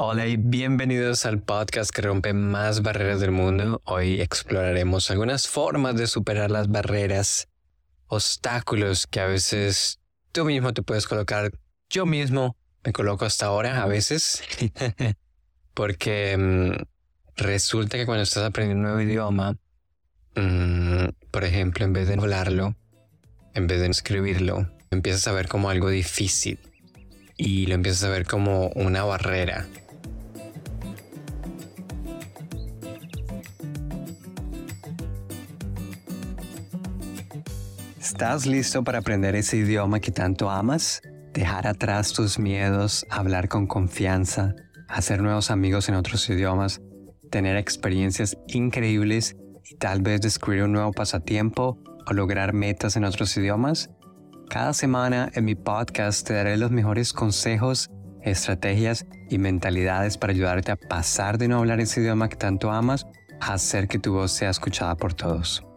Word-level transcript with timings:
Hola 0.00 0.28
y 0.28 0.36
bienvenidos 0.36 1.26
al 1.26 1.42
podcast 1.42 1.90
que 1.90 2.02
rompe 2.02 2.32
más 2.32 2.82
barreras 2.82 3.18
del 3.18 3.32
mundo. 3.32 3.82
Hoy 3.84 4.20
exploraremos 4.20 5.10
algunas 5.10 5.48
formas 5.48 5.96
de 5.96 6.06
superar 6.06 6.52
las 6.52 6.68
barreras, 6.68 7.48
obstáculos 8.06 9.08
que 9.08 9.18
a 9.18 9.26
veces 9.26 9.98
tú 10.30 10.44
mismo 10.44 10.72
te 10.72 10.82
puedes 10.82 11.08
colocar. 11.08 11.50
Yo 11.90 12.06
mismo 12.06 12.56
me 12.84 12.92
coloco 12.92 13.24
hasta 13.24 13.46
ahora 13.46 13.82
a 13.82 13.86
veces. 13.86 14.40
Porque 15.74 16.36
mm, 16.38 16.80
resulta 17.34 17.96
que 17.96 18.06
cuando 18.06 18.22
estás 18.22 18.44
aprendiendo 18.44 18.82
un 18.88 18.94
nuevo 18.94 19.00
idioma, 19.00 19.58
mm, 20.36 21.08
por 21.32 21.42
ejemplo, 21.42 21.84
en 21.84 21.92
vez 21.92 22.06
de 22.06 22.14
hablarlo, 22.14 22.76
en 23.52 23.66
vez 23.66 23.80
de 23.80 23.88
escribirlo, 23.88 24.70
empiezas 24.92 25.26
a 25.26 25.32
ver 25.32 25.48
como 25.48 25.70
algo 25.70 25.90
difícil 25.90 26.60
y 27.36 27.66
lo 27.66 27.74
empiezas 27.74 28.04
a 28.04 28.10
ver 28.10 28.26
como 28.26 28.68
una 28.76 29.02
barrera 29.02 29.66
¿Estás 38.00 38.46
listo 38.46 38.84
para 38.84 38.98
aprender 38.98 39.34
ese 39.34 39.56
idioma 39.56 39.98
que 39.98 40.12
tanto 40.12 40.50
amas? 40.50 41.02
Dejar 41.32 41.66
atrás 41.66 42.12
tus 42.12 42.38
miedos, 42.38 43.04
hablar 43.10 43.48
con 43.48 43.66
confianza, 43.66 44.54
hacer 44.88 45.20
nuevos 45.20 45.50
amigos 45.50 45.88
en 45.88 45.96
otros 45.96 46.28
idiomas, 46.30 46.80
tener 47.28 47.56
experiencias 47.56 48.38
increíbles 48.46 49.36
y 49.64 49.74
tal 49.74 50.00
vez 50.00 50.20
descubrir 50.20 50.62
un 50.62 50.72
nuevo 50.72 50.92
pasatiempo 50.92 51.82
o 52.06 52.12
lograr 52.12 52.52
metas 52.52 52.94
en 52.94 53.04
otros 53.04 53.36
idiomas? 53.36 53.90
Cada 54.48 54.74
semana 54.74 55.28
en 55.34 55.44
mi 55.44 55.56
podcast 55.56 56.24
te 56.24 56.34
daré 56.34 56.56
los 56.56 56.70
mejores 56.70 57.12
consejos, 57.12 57.90
estrategias 58.22 59.06
y 59.28 59.38
mentalidades 59.38 60.18
para 60.18 60.32
ayudarte 60.32 60.70
a 60.70 60.76
pasar 60.76 61.36
de 61.36 61.48
no 61.48 61.58
hablar 61.58 61.80
ese 61.80 62.00
idioma 62.00 62.28
que 62.28 62.36
tanto 62.36 62.70
amas 62.70 63.06
a 63.40 63.54
hacer 63.54 63.88
que 63.88 63.98
tu 63.98 64.12
voz 64.12 64.30
sea 64.30 64.50
escuchada 64.50 64.94
por 64.94 65.14
todos. 65.14 65.67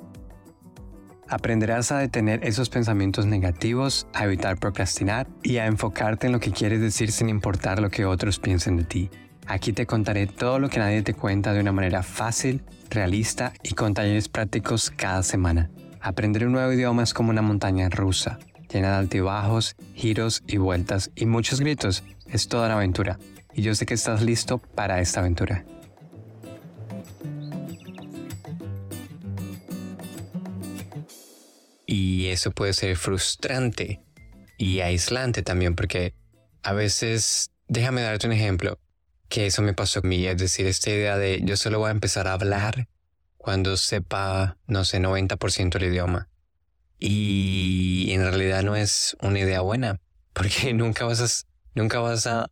Aprenderás 1.31 1.93
a 1.93 1.97
detener 1.97 2.45
esos 2.45 2.67
pensamientos 2.67 3.25
negativos, 3.25 4.05
a 4.13 4.25
evitar 4.25 4.57
procrastinar 4.57 5.27
y 5.41 5.59
a 5.59 5.65
enfocarte 5.65 6.27
en 6.27 6.33
lo 6.33 6.41
que 6.41 6.51
quieres 6.51 6.81
decir 6.81 7.09
sin 7.13 7.29
importar 7.29 7.81
lo 7.81 7.89
que 7.89 8.03
otros 8.03 8.37
piensen 8.37 8.75
de 8.75 8.83
ti. 8.83 9.09
Aquí 9.47 9.71
te 9.71 9.85
contaré 9.85 10.27
todo 10.27 10.59
lo 10.59 10.67
que 10.67 10.79
nadie 10.79 11.03
te 11.03 11.13
cuenta 11.13 11.53
de 11.53 11.61
una 11.61 11.71
manera 11.71 12.03
fácil, 12.03 12.65
realista 12.89 13.53
y 13.63 13.75
con 13.75 13.93
talleres 13.93 14.27
prácticos 14.27 14.91
cada 14.91 15.23
semana. 15.23 15.71
Aprender 16.01 16.45
un 16.45 16.51
nuevo 16.51 16.73
idioma 16.73 17.03
es 17.03 17.13
como 17.13 17.29
una 17.29 17.41
montaña 17.41 17.87
rusa, 17.87 18.37
llena 18.69 18.89
de 18.89 18.97
altibajos, 18.97 19.77
giros 19.93 20.43
y 20.47 20.57
vueltas 20.57 21.11
y 21.15 21.27
muchos 21.27 21.61
gritos. 21.61 22.03
Es 22.27 22.49
toda 22.49 22.65
una 22.65 22.75
aventura. 22.75 23.19
Y 23.53 23.61
yo 23.61 23.73
sé 23.73 23.85
que 23.85 23.93
estás 23.93 24.21
listo 24.21 24.57
para 24.57 24.99
esta 24.99 25.21
aventura. 25.21 25.63
Y 31.91 32.27
eso 32.27 32.51
puede 32.51 32.71
ser 32.71 32.95
frustrante 32.95 33.99
y 34.57 34.79
aislante 34.79 35.43
también 35.43 35.75
porque 35.75 36.13
a 36.63 36.71
veces, 36.71 37.51
déjame 37.67 38.01
darte 38.01 38.27
un 38.27 38.31
ejemplo, 38.31 38.79
que 39.27 39.47
eso 39.47 39.61
me 39.61 39.73
pasó 39.73 39.99
a 39.99 40.03
mí, 40.03 40.25
es 40.25 40.37
decir, 40.37 40.67
esta 40.67 40.89
idea 40.89 41.17
de 41.17 41.41
yo 41.43 41.57
solo 41.57 41.79
voy 41.79 41.89
a 41.89 41.91
empezar 41.91 42.29
a 42.29 42.33
hablar 42.33 42.87
cuando 43.35 43.75
sepa, 43.75 44.57
no 44.67 44.85
sé, 44.85 45.01
90% 45.01 45.75
el 45.75 45.83
idioma. 45.83 46.29
Y 46.97 48.09
en 48.13 48.21
realidad 48.21 48.63
no 48.63 48.77
es 48.77 49.17
una 49.21 49.39
idea 49.39 49.59
buena, 49.59 49.99
porque 50.33 50.73
nunca 50.73 51.03
vas 51.03 51.19
a, 51.19 51.47
nunca 51.75 51.99
vas 51.99 52.25
a 52.25 52.49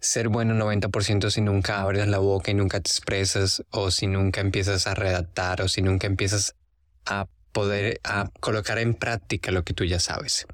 ser 0.00 0.28
bueno 0.28 0.52
90% 0.54 1.30
si 1.30 1.40
nunca 1.40 1.80
abres 1.80 2.08
la 2.08 2.18
boca 2.18 2.50
y 2.50 2.54
nunca 2.54 2.78
te 2.78 2.90
expresas, 2.90 3.64
o 3.70 3.90
si 3.90 4.06
nunca 4.06 4.42
empiezas 4.42 4.86
a 4.86 4.94
redactar, 4.94 5.62
o 5.62 5.68
si 5.68 5.80
nunca 5.80 6.06
empiezas 6.06 6.56
a 7.06 7.26
poder 7.52 8.00
a 8.04 8.30
colocar 8.40 8.78
en 8.78 8.94
práctica 8.94 9.50
lo 9.50 9.64
que 9.64 9.74
tú 9.74 9.84
ya 9.84 10.00
sabes. 10.00 10.46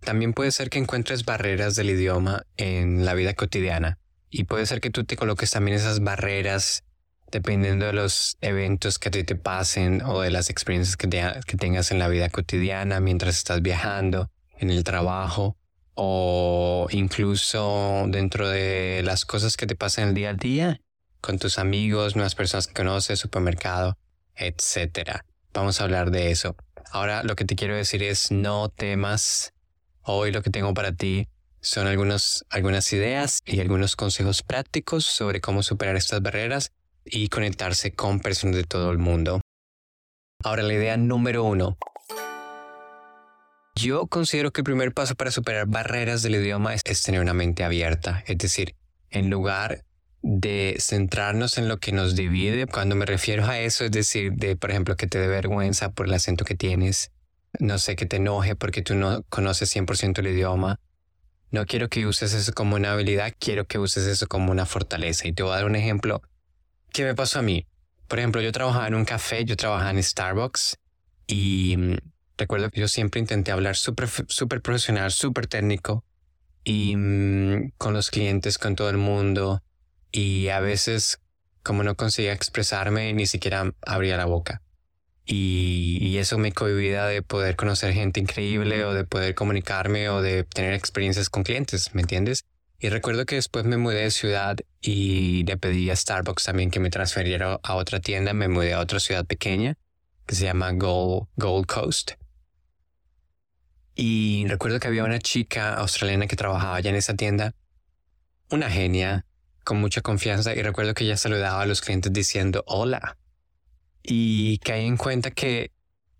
También 0.00 0.32
puede 0.32 0.50
ser 0.50 0.68
que 0.68 0.78
encuentres 0.78 1.24
barreras 1.24 1.76
del 1.76 1.90
idioma 1.90 2.44
en 2.56 3.04
la 3.04 3.14
vida 3.14 3.34
cotidiana 3.34 3.98
y 4.30 4.44
puede 4.44 4.66
ser 4.66 4.80
que 4.80 4.90
tú 4.90 5.04
te 5.04 5.16
coloques 5.16 5.50
también 5.50 5.76
esas 5.76 6.00
barreras 6.00 6.82
dependiendo 7.30 7.86
de 7.86 7.92
los 7.92 8.36
eventos 8.40 8.98
que 8.98 9.08
a 9.08 9.12
ti 9.12 9.24
te 9.24 9.36
pasen 9.36 10.02
o 10.02 10.20
de 10.20 10.30
las 10.30 10.50
experiencias 10.50 10.96
que, 10.96 11.08
que 11.08 11.56
tengas 11.56 11.90
en 11.90 11.98
la 11.98 12.08
vida 12.08 12.28
cotidiana 12.28 13.00
mientras 13.00 13.38
estás 13.38 13.62
viajando, 13.62 14.30
en 14.58 14.70
el 14.70 14.84
trabajo 14.84 15.56
o 15.94 16.86
incluso 16.90 18.04
dentro 18.08 18.48
de 18.48 19.02
las 19.04 19.24
cosas 19.24 19.56
que 19.56 19.66
te 19.66 19.76
pasan 19.76 20.08
el 20.08 20.14
día 20.14 20.30
a 20.30 20.34
día 20.34 20.80
con 21.20 21.38
tus 21.38 21.58
amigos, 21.58 22.16
nuevas 22.16 22.34
personas 22.34 22.66
que 22.66 22.74
conoces, 22.74 23.20
supermercado, 23.20 23.96
etcétera. 24.34 25.24
Vamos 25.54 25.80
a 25.80 25.84
hablar 25.84 26.10
de 26.10 26.30
eso. 26.30 26.56
Ahora 26.90 27.22
lo 27.22 27.36
que 27.36 27.44
te 27.44 27.56
quiero 27.56 27.76
decir 27.76 28.02
es 28.02 28.30
no 28.30 28.68
temas. 28.70 29.52
Hoy 30.02 30.32
lo 30.32 30.42
que 30.42 30.50
tengo 30.50 30.72
para 30.74 30.92
ti 30.92 31.28
son 31.60 31.86
algunos, 31.86 32.44
algunas 32.50 32.92
ideas 32.92 33.40
y 33.44 33.60
algunos 33.60 33.94
consejos 33.94 34.42
prácticos 34.42 35.04
sobre 35.04 35.40
cómo 35.40 35.62
superar 35.62 35.96
estas 35.96 36.22
barreras 36.22 36.72
y 37.04 37.28
conectarse 37.28 37.94
con 37.94 38.20
personas 38.20 38.56
de 38.56 38.64
todo 38.64 38.90
el 38.90 38.98
mundo. 38.98 39.40
Ahora 40.42 40.62
la 40.62 40.74
idea 40.74 40.96
número 40.96 41.44
uno. 41.44 41.76
Yo 43.74 44.06
considero 44.06 44.52
que 44.52 44.60
el 44.60 44.64
primer 44.64 44.92
paso 44.92 45.14
para 45.14 45.30
superar 45.30 45.66
barreras 45.66 46.22
del 46.22 46.36
idioma 46.36 46.74
es 46.74 47.02
tener 47.02 47.20
una 47.20 47.34
mente 47.34 47.64
abierta, 47.64 48.22
es 48.26 48.38
decir, 48.38 48.74
en 49.10 49.30
lugar 49.30 49.84
de 50.22 50.76
centrarnos 50.78 51.58
en 51.58 51.68
lo 51.68 51.78
que 51.78 51.92
nos 51.92 52.14
divide. 52.14 52.66
Cuando 52.66 52.94
me 52.94 53.06
refiero 53.06 53.44
a 53.46 53.58
eso, 53.58 53.84
es 53.84 53.90
decir, 53.90 54.32
de, 54.32 54.56
por 54.56 54.70
ejemplo, 54.70 54.96
que 54.96 55.06
te 55.06 55.18
dé 55.18 55.26
vergüenza 55.26 55.92
por 55.92 56.06
el 56.06 56.14
acento 56.14 56.44
que 56.44 56.54
tienes, 56.54 57.10
no 57.58 57.78
sé, 57.78 57.96
que 57.96 58.06
te 58.06 58.16
enoje 58.16 58.56
porque 58.56 58.82
tú 58.82 58.94
no 58.94 59.22
conoces 59.28 59.74
100% 59.74 60.18
el 60.20 60.28
idioma. 60.28 60.80
No 61.50 61.66
quiero 61.66 61.88
que 61.88 62.06
uses 62.06 62.32
eso 62.32 62.52
como 62.52 62.76
una 62.76 62.92
habilidad, 62.92 63.34
quiero 63.38 63.66
que 63.66 63.78
uses 63.78 64.06
eso 64.06 64.26
como 64.26 64.52
una 64.52 64.64
fortaleza. 64.64 65.28
Y 65.28 65.32
te 65.32 65.42
voy 65.42 65.52
a 65.52 65.56
dar 65.56 65.66
un 65.66 65.76
ejemplo 65.76 66.22
¿Qué 66.92 67.04
me 67.04 67.14
pasó 67.14 67.38
a 67.38 67.42
mí. 67.42 67.66
Por 68.06 68.18
ejemplo, 68.18 68.42
yo 68.42 68.52
trabajaba 68.52 68.86
en 68.86 68.94
un 68.94 69.06
café, 69.06 69.46
yo 69.46 69.56
trabajaba 69.56 69.90
en 69.90 70.02
Starbucks 70.02 70.78
y 71.26 71.76
mm, 71.78 71.96
recuerdo 72.36 72.70
que 72.70 72.80
yo 72.80 72.88
siempre 72.88 73.18
intenté 73.18 73.50
hablar 73.50 73.76
súper 73.76 74.08
super 74.28 74.60
profesional, 74.60 75.10
súper 75.10 75.46
técnico 75.46 76.04
y 76.64 76.94
mm, 76.94 77.72
con 77.78 77.94
los 77.94 78.10
clientes, 78.10 78.58
con 78.58 78.76
todo 78.76 78.90
el 78.90 78.98
mundo 78.98 79.62
y 80.12 80.48
a 80.48 80.60
veces 80.60 81.18
como 81.62 81.82
no 81.82 81.96
conseguía 81.96 82.32
expresarme 82.32 83.12
ni 83.12 83.26
siquiera 83.26 83.72
abría 83.82 84.16
la 84.16 84.26
boca. 84.26 84.62
Y, 85.24 86.16
eso 86.18 86.38
me 86.38 86.52
cohibía 86.52 87.06
de 87.06 87.22
poder 87.22 87.56
conocer 87.56 87.92
gente 87.94 88.20
increíble 88.20 88.84
o 88.84 88.94
de 88.94 89.04
poder 89.04 89.34
comunicarme 89.34 90.08
o 90.08 90.22
de 90.22 90.44
tener 90.44 90.74
experiencias 90.74 91.30
con 91.30 91.42
clientes, 91.42 91.94
¿me 91.94 92.02
entiendes? 92.02 92.44
Y 92.78 92.90
recuerdo 92.90 93.26
que 93.26 93.36
después 93.36 93.64
me 93.64 93.76
mudé 93.76 94.02
de 94.02 94.10
ciudad 94.10 94.56
y 94.80 95.44
le 95.44 95.56
pedí 95.56 95.90
a 95.90 95.96
Starbucks 95.96 96.44
también 96.44 96.70
que 96.70 96.80
me 96.80 96.90
transferiera 96.90 97.58
a 97.62 97.74
otra 97.74 98.00
tienda. 98.00 98.34
Me 98.34 98.48
mudé 98.48 98.72
a 98.74 98.80
otra 98.80 99.00
ciudad 99.00 99.24
pequeña 99.24 99.78
que 100.26 100.34
se 100.34 100.44
llama 100.44 100.72
Gold, 100.72 101.28
Gold 101.36 101.66
Coast. 101.66 102.12
Y 103.94 104.46
recuerdo 104.48 104.80
que 104.80 104.88
había 104.88 105.04
una 105.04 105.18
chica 105.18 105.74
australiana 105.74 106.26
que 106.26 106.36
trabajaba 106.36 106.76
allá 106.76 106.90
en 106.90 106.96
esa 106.96 107.14
tienda, 107.14 107.54
una 108.50 108.70
genia, 108.70 109.26
con 109.64 109.78
mucha 109.78 110.00
confianza 110.00 110.54
y 110.54 110.62
recuerdo 110.62 110.94
que 110.94 111.04
ella 111.04 111.16
saludaba 111.16 111.62
a 111.62 111.66
los 111.66 111.80
clientes 111.80 112.12
diciendo 112.12 112.64
hola. 112.66 113.16
Y 114.02 114.58
caí 114.58 114.86
en 114.86 114.96
cuenta 114.96 115.30
que 115.30 115.70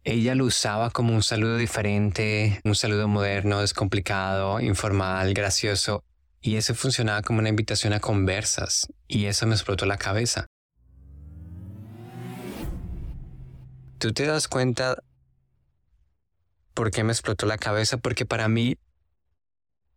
ella 0.05 0.35
lo 0.35 0.47
usaba 0.47 0.91
como 0.91 1.15
un 1.15 1.23
saludo 1.23 1.57
diferente, 1.57 2.61
un 2.65 2.75
saludo 2.75 3.07
moderno, 3.09 3.61
descomplicado, 3.61 4.61
informal, 4.61 5.33
gracioso. 5.35 6.05
Y 6.41 6.57
eso 6.57 6.75
funcionaba 6.75 7.23
como 7.23 7.39
una 7.39 7.49
invitación 7.49 7.93
a 7.93 8.01
conversas. 8.01 8.89
Y 9.07 9.27
eso 9.27 9.47
me 9.47 9.55
explotó 9.55 9.87
la 9.87 9.97
cabeza. 9.97 10.47
¿Tú 13.99 14.13
te 14.13 14.27
das 14.27 14.49
cuenta 14.49 14.97
por 16.75 16.91
qué 16.91 17.05
me 17.05 17.13
explotó 17.13 17.47
la 17.47 17.59
cabeza? 17.59 17.99
Porque 17.99 18.27
para 18.27 18.49
mí 18.49 18.77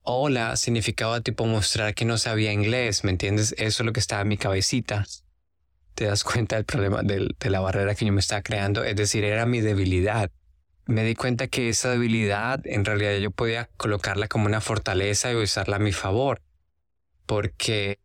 hola 0.06 0.56
significaba 0.56 1.22
tipo 1.22 1.46
mostrar 1.46 1.94
que 1.96 2.06
no 2.06 2.18
sabía 2.18 2.54
inglés, 2.54 3.04
¿me 3.04 3.12
entiendes? 3.12 3.54
Eso 3.58 3.84
es 3.84 3.86
lo 3.86 3.94
que 3.94 4.00
estaba 4.00 4.22
en 4.22 4.30
mi 4.30 4.38
cabecita. 4.38 5.06
Te 5.96 6.06
das 6.06 6.24
cuenta 6.24 6.56
del 6.56 6.66
problema 6.66 7.02
de 7.04 7.50
la 7.50 7.60
barrera 7.60 7.96
que 7.96 8.06
yo 8.06 8.14
me 8.14 8.20
estaba 8.20 8.42
creando, 8.42 8.84
es 8.84 8.96
decir, 8.96 9.24
era 9.24 9.46
mi 9.46 9.62
debilidad. 9.62 10.32
Me 10.86 11.04
di 11.04 11.16
cuenta 11.16 11.48
que 11.48 11.70
esa 11.70 11.90
debilidad 11.90 12.62
en 12.66 12.86
realidad 12.86 13.18
yo 13.18 13.32
podía 13.32 13.70
colocarla 13.78 14.28
como 14.28 14.46
una 14.46 14.62
fortaleza 14.62 15.32
y 15.32 15.36
usarla 15.36 15.78
a 15.78 15.80
mi 15.80 15.92
favor, 15.92 16.42
porque 17.26 18.00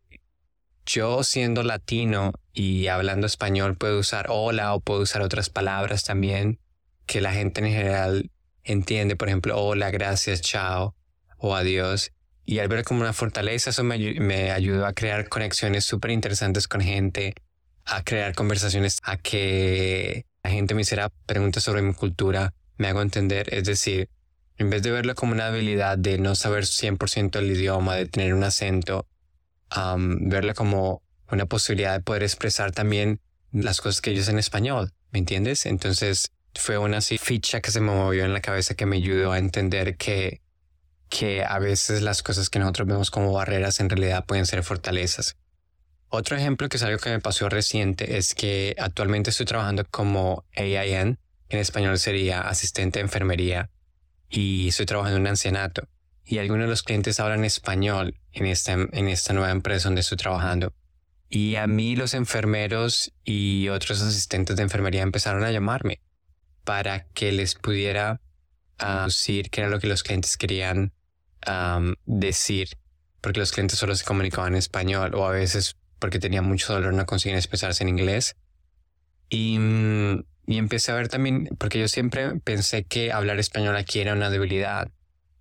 yo 0.85 1.23
siendo 1.23 1.61
latino 1.61 2.33
y 2.53 2.87
hablando 2.87 3.27
español 3.27 3.77
puedo 3.77 3.99
usar 3.99 4.27
hola 4.29 4.73
o 4.73 4.79
puedo 4.79 5.01
usar 5.01 5.21
otras 5.21 5.49
palabras 5.49 6.03
también 6.03 6.59
que 7.05 7.21
la 7.21 7.33
gente 7.33 7.61
en 7.61 7.67
general 7.67 8.31
entiende, 8.63 9.15
por 9.15 9.27
ejemplo, 9.27 9.61
hola, 9.61 9.91
gracias, 9.91 10.41
chao 10.41 10.95
o 11.41 11.55
adiós. 11.55 12.11
y 12.45 12.59
al 12.59 12.67
verlo 12.67 12.83
como 12.83 13.01
una 13.01 13.13
fortaleza, 13.13 13.69
eso 13.69 13.83
me, 13.83 13.97
me 14.19 14.51
ayudó 14.51 14.85
a 14.85 14.93
crear 14.93 15.29
conexiones 15.29 15.85
súper 15.85 16.11
interesantes 16.11 16.67
con 16.67 16.81
gente, 16.81 17.33
a 17.85 18.03
crear 18.03 18.33
conversaciones, 18.35 18.99
a 19.03 19.17
que 19.17 20.25
la 20.43 20.49
gente 20.49 20.73
me 20.73 20.81
hiciera 20.81 21.09
preguntas 21.25 21.63
sobre 21.63 21.81
mi 21.81 21.93
cultura, 21.93 22.53
me 22.77 22.87
hago 22.87 23.01
entender, 23.01 23.53
es 23.53 23.65
decir, 23.65 24.09
en 24.57 24.69
vez 24.69 24.83
de 24.83 24.91
verlo 24.91 25.15
como 25.15 25.33
una 25.33 25.47
habilidad 25.47 25.97
de 25.97 26.17
no 26.17 26.35
saber 26.35 26.65
100% 26.65 27.39
el 27.39 27.51
idioma, 27.51 27.95
de 27.95 28.05
tener 28.07 28.33
un 28.33 28.43
acento, 28.43 29.07
verlo 29.97 30.53
como 30.53 31.01
una 31.31 31.45
posibilidad 31.45 31.93
de 31.93 32.01
poder 32.01 32.23
expresar 32.23 32.71
también 32.71 33.19
las 33.51 33.81
cosas 33.81 34.01
que 34.01 34.21
sé 34.21 34.31
en 34.31 34.39
español, 34.39 34.91
¿me 35.11 35.19
entiendes? 35.19 35.65
Entonces 35.65 36.31
fue 36.53 36.77
una 36.77 36.97
así 36.97 37.17
ficha 37.17 37.61
que 37.61 37.71
se 37.71 37.79
me 37.79 37.91
movió 37.91 38.25
en 38.25 38.33
la 38.33 38.41
cabeza 38.41 38.75
que 38.75 38.85
me 38.85 38.97
ayudó 38.97 39.31
a 39.31 39.37
entender 39.37 39.95
que, 39.97 40.40
que 41.11 41.43
a 41.43 41.59
veces 41.59 42.01
las 42.01 42.23
cosas 42.23 42.49
que 42.49 42.57
nosotros 42.57 42.87
vemos 42.87 43.11
como 43.11 43.33
barreras 43.33 43.81
en 43.81 43.89
realidad 43.89 44.25
pueden 44.25 44.45
ser 44.47 44.63
fortalezas. 44.63 45.35
Otro 46.07 46.37
ejemplo 46.37 46.69
que 46.69 46.77
es 46.77 46.83
algo 46.83 46.97
que 46.97 47.09
me 47.09 47.19
pasó 47.19 47.49
reciente 47.49 48.17
es 48.17 48.33
que 48.33 48.75
actualmente 48.79 49.29
estoy 49.29 49.45
trabajando 49.45 49.85
como 49.91 50.45
AIN, 50.55 51.19
en 51.49 51.59
español 51.59 51.99
sería 51.99 52.41
asistente 52.41 52.99
de 52.99 53.03
enfermería, 53.03 53.69
y 54.29 54.69
estoy 54.69 54.85
trabajando 54.85 55.17
en 55.17 55.23
un 55.23 55.27
ancianato. 55.27 55.87
Y 56.23 56.37
algunos 56.37 56.63
de 56.63 56.69
los 56.69 56.83
clientes 56.83 57.19
hablan 57.19 57.43
español 57.43 58.17
en 58.31 58.45
esta, 58.45 58.71
en 58.71 59.09
esta 59.09 59.33
nueva 59.33 59.51
empresa 59.51 59.89
donde 59.89 60.01
estoy 60.01 60.17
trabajando. 60.17 60.73
Y 61.27 61.55
a 61.55 61.67
mí 61.67 61.97
los 61.97 62.13
enfermeros 62.13 63.13
y 63.25 63.67
otros 63.67 64.01
asistentes 64.01 64.55
de 64.55 64.63
enfermería 64.63 65.01
empezaron 65.01 65.43
a 65.43 65.51
llamarme 65.51 66.01
para 66.63 67.05
que 67.13 67.33
les 67.33 67.55
pudiera 67.55 68.21
ah, 68.79 69.05
decir 69.07 69.49
qué 69.49 69.61
era 69.61 69.69
lo 69.69 69.79
que 69.79 69.87
los 69.87 70.03
clientes 70.03 70.37
querían 70.37 70.93
decir, 72.05 72.69
porque 73.21 73.39
los 73.39 73.51
clientes 73.51 73.77
solo 73.79 73.95
se 73.95 74.05
comunicaban 74.05 74.53
en 74.53 74.59
español 74.59 75.15
o 75.15 75.27
a 75.27 75.31
veces 75.31 75.77
porque 76.01 76.17
tenían 76.17 76.45
mucho 76.45 76.73
dolor 76.73 76.93
no 76.93 77.05
conseguían 77.05 77.37
expresarse 77.37 77.83
en 77.83 77.89
inglés. 77.89 78.35
Y, 79.29 79.59
mm, 79.59 80.23
y 80.47 80.57
empecé 80.57 80.91
a 80.91 80.95
ver 80.95 81.07
también, 81.07 81.47
porque 81.59 81.79
yo 81.79 81.87
siempre 81.87 82.39
pensé 82.39 82.83
que 82.83 83.11
hablar 83.11 83.39
español 83.39 83.77
aquí 83.77 83.99
era 83.99 84.13
una 84.13 84.31
debilidad 84.31 84.89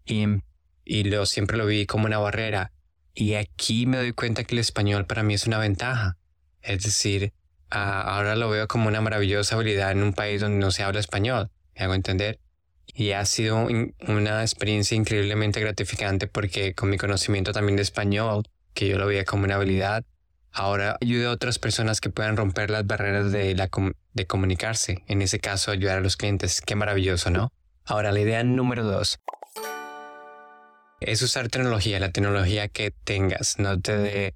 y, 0.04 0.26
y 0.84 1.04
lo, 1.04 1.24
siempre 1.24 1.56
lo 1.56 1.64
vi 1.64 1.86
como 1.86 2.04
una 2.04 2.18
barrera. 2.18 2.72
Y 3.14 3.34
aquí 3.34 3.86
me 3.86 3.96
doy 3.96 4.12
cuenta 4.12 4.44
que 4.44 4.54
el 4.54 4.60
español 4.60 5.06
para 5.06 5.22
mí 5.22 5.34
es 5.34 5.46
una 5.46 5.58
ventaja. 5.58 6.18
Es 6.62 6.84
decir, 6.84 7.32
ahora 7.70 8.36
lo 8.36 8.50
veo 8.50 8.68
como 8.68 8.88
una 8.88 9.00
maravillosa 9.00 9.56
habilidad 9.56 9.92
en 9.92 10.02
un 10.02 10.12
país 10.12 10.42
donde 10.42 10.58
no 10.58 10.70
se 10.70 10.82
habla 10.82 11.00
español. 11.00 11.50
Me 11.74 11.84
hago 11.84 11.94
entender. 11.94 12.38
Y 12.94 13.12
ha 13.12 13.24
sido 13.24 13.68
una 14.08 14.42
experiencia 14.42 14.96
increíblemente 14.96 15.60
gratificante 15.60 16.26
porque 16.26 16.74
con 16.74 16.90
mi 16.90 16.98
conocimiento 16.98 17.52
también 17.52 17.76
de 17.76 17.82
español, 17.82 18.44
que 18.74 18.88
yo 18.88 18.98
lo 18.98 19.06
veía 19.06 19.24
como 19.24 19.44
una 19.44 19.56
habilidad, 19.56 20.04
ahora 20.52 20.96
ayudo 21.00 21.30
a 21.30 21.32
otras 21.32 21.58
personas 21.58 22.00
que 22.00 22.10
puedan 22.10 22.36
romper 22.36 22.70
las 22.70 22.86
barreras 22.86 23.32
de, 23.32 23.54
la 23.54 23.70
de 24.12 24.26
comunicarse. 24.26 25.04
En 25.06 25.22
ese 25.22 25.38
caso, 25.38 25.70
ayudar 25.70 25.98
a 25.98 26.00
los 26.00 26.16
clientes. 26.16 26.60
Qué 26.60 26.74
maravilloso, 26.74 27.30
¿no? 27.30 27.52
Ahora, 27.84 28.12
la 28.12 28.20
idea 28.20 28.42
número 28.44 28.84
dos 28.84 29.18
es 31.00 31.22
usar 31.22 31.48
tecnología, 31.48 31.98
la 31.98 32.12
tecnología 32.12 32.68
que 32.68 32.90
tengas. 32.90 33.58
No 33.58 33.80
te 33.80 33.96
dé, 33.96 34.34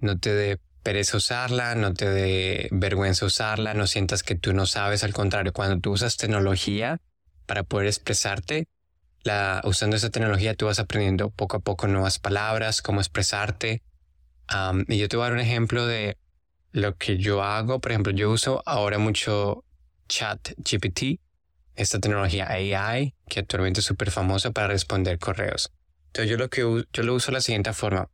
no 0.00 0.18
te 0.18 0.34
dé 0.34 0.60
pereza 0.82 1.16
usarla, 1.16 1.74
no 1.74 1.94
te 1.94 2.08
dé 2.08 2.68
vergüenza 2.70 3.24
usarla, 3.24 3.74
no 3.74 3.86
sientas 3.86 4.22
que 4.22 4.34
tú 4.34 4.52
no 4.52 4.66
sabes. 4.66 5.02
Al 5.02 5.14
contrario, 5.14 5.52
cuando 5.52 5.80
tú 5.80 5.92
usas 5.92 6.16
tecnología 6.16 7.00
para 7.46 7.62
poder 7.62 7.86
expresarte, 7.86 8.68
la, 9.24 9.62
usando 9.64 9.96
esa 9.96 10.10
tecnología 10.10 10.54
tú 10.54 10.66
vas 10.66 10.78
aprendiendo 10.78 11.30
poco 11.30 11.56
a 11.56 11.60
poco 11.60 11.88
nuevas 11.88 12.18
palabras, 12.18 12.82
cómo 12.82 13.00
expresarte. 13.00 13.82
y 14.88 14.98
yo 14.98 15.08
te 15.08 15.16
voy 15.16 15.24
a 15.24 15.28
dar 15.28 15.32
un 15.34 15.40
ejemplo 15.40 15.86
de 15.86 16.18
lo 16.72 16.96
que 16.96 17.16
yo 17.16 17.42
hago. 17.42 17.80
Por 17.80 17.92
ejemplo, 17.92 18.12
yo 18.12 18.30
uso 18.30 18.62
ahora 18.66 18.98
mucho 18.98 19.64
Chat 20.08 20.50
GPT, 20.58 21.20
esta 21.76 21.98
tecnología 21.98 22.50
AI, 22.50 23.14
que 23.28 23.40
actualmente 23.40 23.80
es 23.80 23.86
súper 23.86 24.10
famosa 24.10 24.50
para 24.50 24.68
responder 24.68 25.18
correos. 25.18 25.72
Entonces 26.08 26.30
yo 26.30 26.36
lo 26.36 26.48
que 26.48 26.60
yo 26.60 27.02
lo 27.02 27.14
uso 27.14 27.28
de 27.28 27.34
la 27.34 27.40
siguiente 27.40 27.72
forma. 27.72 28.10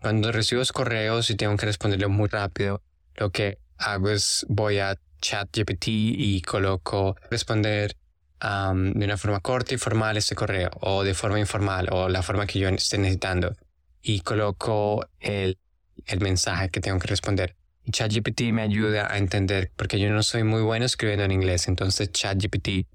Cuando 0.00 0.32
recibo 0.32 0.62
correos 0.72 1.30
y 1.30 1.36
tengo 1.36 1.56
que 1.56 1.66
responderlo 1.66 2.08
muy 2.08 2.28
rápido, 2.28 2.82
lo 3.16 3.30
que 3.30 3.58
hago 3.76 4.10
es 4.10 4.46
voy 4.48 4.78
a 4.78 4.98
ChatGPT 5.20 5.88
y 5.88 6.42
coloco 6.42 7.16
responder 7.30 7.96
de 8.42 9.04
una 9.04 9.16
forma 9.16 9.40
corta 9.40 9.74
y 9.74 9.78
formal 9.78 10.16
este 10.16 10.34
correo 10.34 10.70
o 10.80 11.04
de 11.04 11.14
forma 11.14 11.38
informal 11.38 11.88
o 11.92 12.08
la 12.08 12.22
forma 12.22 12.46
que 12.46 12.58
yo 12.58 12.68
esté 12.68 12.98
necesitando 12.98 13.54
y 14.02 14.20
coloco 14.20 15.06
el, 15.20 15.58
el 16.06 16.20
mensaje 16.20 16.68
que 16.68 16.80
tengo 16.80 16.98
que 16.98 17.06
responder. 17.06 17.56
ChatGPT 17.90 18.52
me 18.52 18.62
ayuda 18.62 19.12
a 19.12 19.18
entender 19.18 19.70
porque 19.76 19.98
yo 20.00 20.10
no 20.10 20.22
soy 20.22 20.44
muy 20.44 20.62
bueno 20.62 20.86
escribiendo 20.86 21.24
en 21.24 21.32
inglés, 21.32 21.68
entonces 21.68 22.10
ChatGPT 22.10 22.86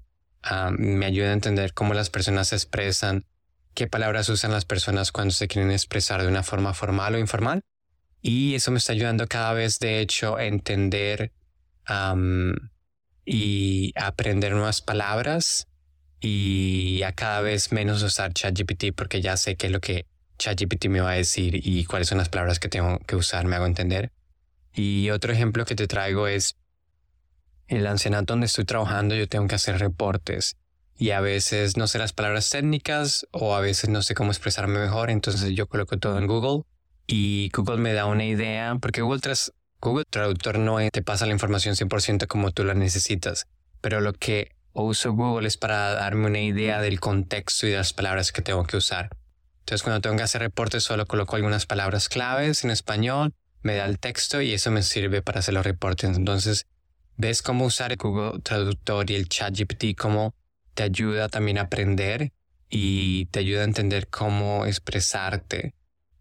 me 0.78 1.06
ayuda 1.06 1.30
a 1.30 1.32
entender 1.32 1.72
cómo 1.72 1.94
las 1.94 2.10
personas 2.10 2.48
se 2.48 2.56
expresan 2.56 3.24
qué 3.78 3.86
palabras 3.86 4.28
usan 4.28 4.50
las 4.50 4.64
personas 4.64 5.12
cuando 5.12 5.32
se 5.32 5.46
quieren 5.46 5.70
expresar 5.70 6.20
de 6.20 6.26
una 6.26 6.42
forma 6.42 6.74
formal 6.74 7.14
o 7.14 7.18
informal. 7.18 7.62
Y 8.20 8.56
eso 8.56 8.72
me 8.72 8.78
está 8.78 8.92
ayudando 8.92 9.28
cada 9.28 9.52
vez, 9.52 9.78
de 9.78 10.00
hecho, 10.00 10.36
a 10.36 10.46
entender 10.46 11.30
y 13.30 13.92
aprender 13.94 14.52
nuevas 14.52 14.80
palabras 14.80 15.68
y 16.18 17.02
a 17.02 17.12
cada 17.12 17.42
vez 17.42 17.72
menos 17.72 18.02
usar 18.02 18.32
ChatGPT 18.32 18.94
porque 18.96 19.20
ya 19.20 19.36
sé 19.36 19.56
qué 19.56 19.66
es 19.66 19.72
lo 19.72 19.80
que 19.80 20.06
ChatGPT 20.38 20.86
me 20.86 21.00
va 21.00 21.10
a 21.10 21.14
decir 21.14 21.60
y 21.62 21.84
cuáles 21.84 22.08
son 22.08 22.18
las 22.18 22.30
palabras 22.30 22.58
que 22.58 22.68
tengo 22.68 22.98
que 23.00 23.16
usar, 23.16 23.44
me 23.46 23.56
hago 23.56 23.66
entender. 23.66 24.12
Y 24.72 25.10
otro 25.10 25.32
ejemplo 25.32 25.66
que 25.66 25.74
te 25.74 25.86
traigo 25.86 26.26
es 26.26 26.56
el 27.66 27.86
ancianato 27.86 28.32
donde 28.32 28.46
estoy 28.46 28.64
trabajando, 28.64 29.14
yo 29.14 29.28
tengo 29.28 29.46
que 29.46 29.56
hacer 29.56 29.78
reportes 29.78 30.56
y 30.96 31.10
a 31.10 31.20
veces 31.20 31.76
no 31.76 31.86
sé 31.86 31.98
las 31.98 32.14
palabras 32.14 32.48
técnicas 32.48 33.26
o 33.30 33.54
a 33.54 33.60
veces 33.60 33.90
no 33.90 34.00
sé 34.02 34.14
cómo 34.14 34.30
expresarme 34.30 34.78
mejor, 34.78 35.10
entonces 35.10 35.54
yo 35.54 35.68
coloco 35.68 35.98
todo 35.98 36.16
en 36.18 36.26
Google 36.26 36.64
y 37.06 37.50
Google 37.54 37.76
me 37.76 37.92
da 37.92 38.06
una 38.06 38.24
idea, 38.24 38.76
porque 38.80 39.02
Google, 39.02 39.20
Google 39.80 40.04
Traductor 40.10 40.58
no 40.58 40.78
te 40.90 41.02
pasa 41.02 41.24
la 41.24 41.32
información 41.32 41.76
100% 41.76 42.26
como 42.26 42.50
tú 42.50 42.64
la 42.64 42.74
necesitas, 42.74 43.46
pero 43.80 44.00
lo 44.00 44.12
que 44.12 44.50
uso 44.72 45.12
Google 45.12 45.46
es 45.46 45.56
para 45.56 45.94
darme 45.94 46.26
una 46.26 46.40
idea 46.40 46.80
del 46.80 46.98
contexto 46.98 47.66
y 47.66 47.70
de 47.70 47.76
las 47.76 47.92
palabras 47.92 48.32
que 48.32 48.42
tengo 48.42 48.64
que 48.64 48.76
usar. 48.76 49.10
Entonces 49.60 49.84
cuando 49.84 50.00
tengo 50.00 50.16
que 50.16 50.24
hacer 50.24 50.40
reportes 50.40 50.82
solo 50.82 51.06
coloco 51.06 51.36
algunas 51.36 51.66
palabras 51.66 52.08
claves 52.08 52.64
en 52.64 52.70
español, 52.70 53.32
me 53.62 53.76
da 53.76 53.84
el 53.84 54.00
texto 54.00 54.42
y 54.42 54.52
eso 54.52 54.72
me 54.72 54.82
sirve 54.82 55.22
para 55.22 55.38
hacer 55.38 55.54
los 55.54 55.64
reportes. 55.64 56.16
Entonces, 56.16 56.66
ves 57.16 57.42
cómo 57.42 57.64
usar 57.64 57.92
el 57.92 57.98
Google 57.98 58.40
Traductor 58.40 59.08
y 59.10 59.14
el 59.14 59.28
ChatGPT 59.28 59.96
como 59.96 60.34
te 60.74 60.82
ayuda 60.82 61.28
también 61.28 61.58
a 61.58 61.62
aprender 61.62 62.32
y 62.68 63.26
te 63.26 63.40
ayuda 63.40 63.60
a 63.60 63.64
entender 63.64 64.08
cómo 64.08 64.66
expresarte 64.66 65.74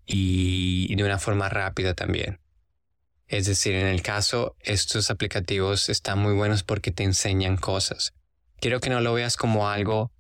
y 0.05 0.95
de 0.95 1.03
una 1.03 1.17
forma 1.17 1.49
rápida 1.49 1.93
también. 1.93 2.39
Es 3.27 3.46
decir, 3.46 3.75
en 3.75 3.88
el 3.88 4.01
caso, 4.01 4.55
estos 4.62 5.10
aplicativos 5.12 5.89
están 5.89 6.19
muy 6.19 6.34
buenos 6.34 6.63
porque 6.63 6.91
te 6.91 7.03
enseñan 7.03 7.57
cosas. 7.57 8.13
Quiero 8.60 8.79
que 8.79 8.89
no 8.89 9.01
lo 9.01 9.13
veas 9.13 9.36
como 9.36 9.69
algo, 9.69 10.12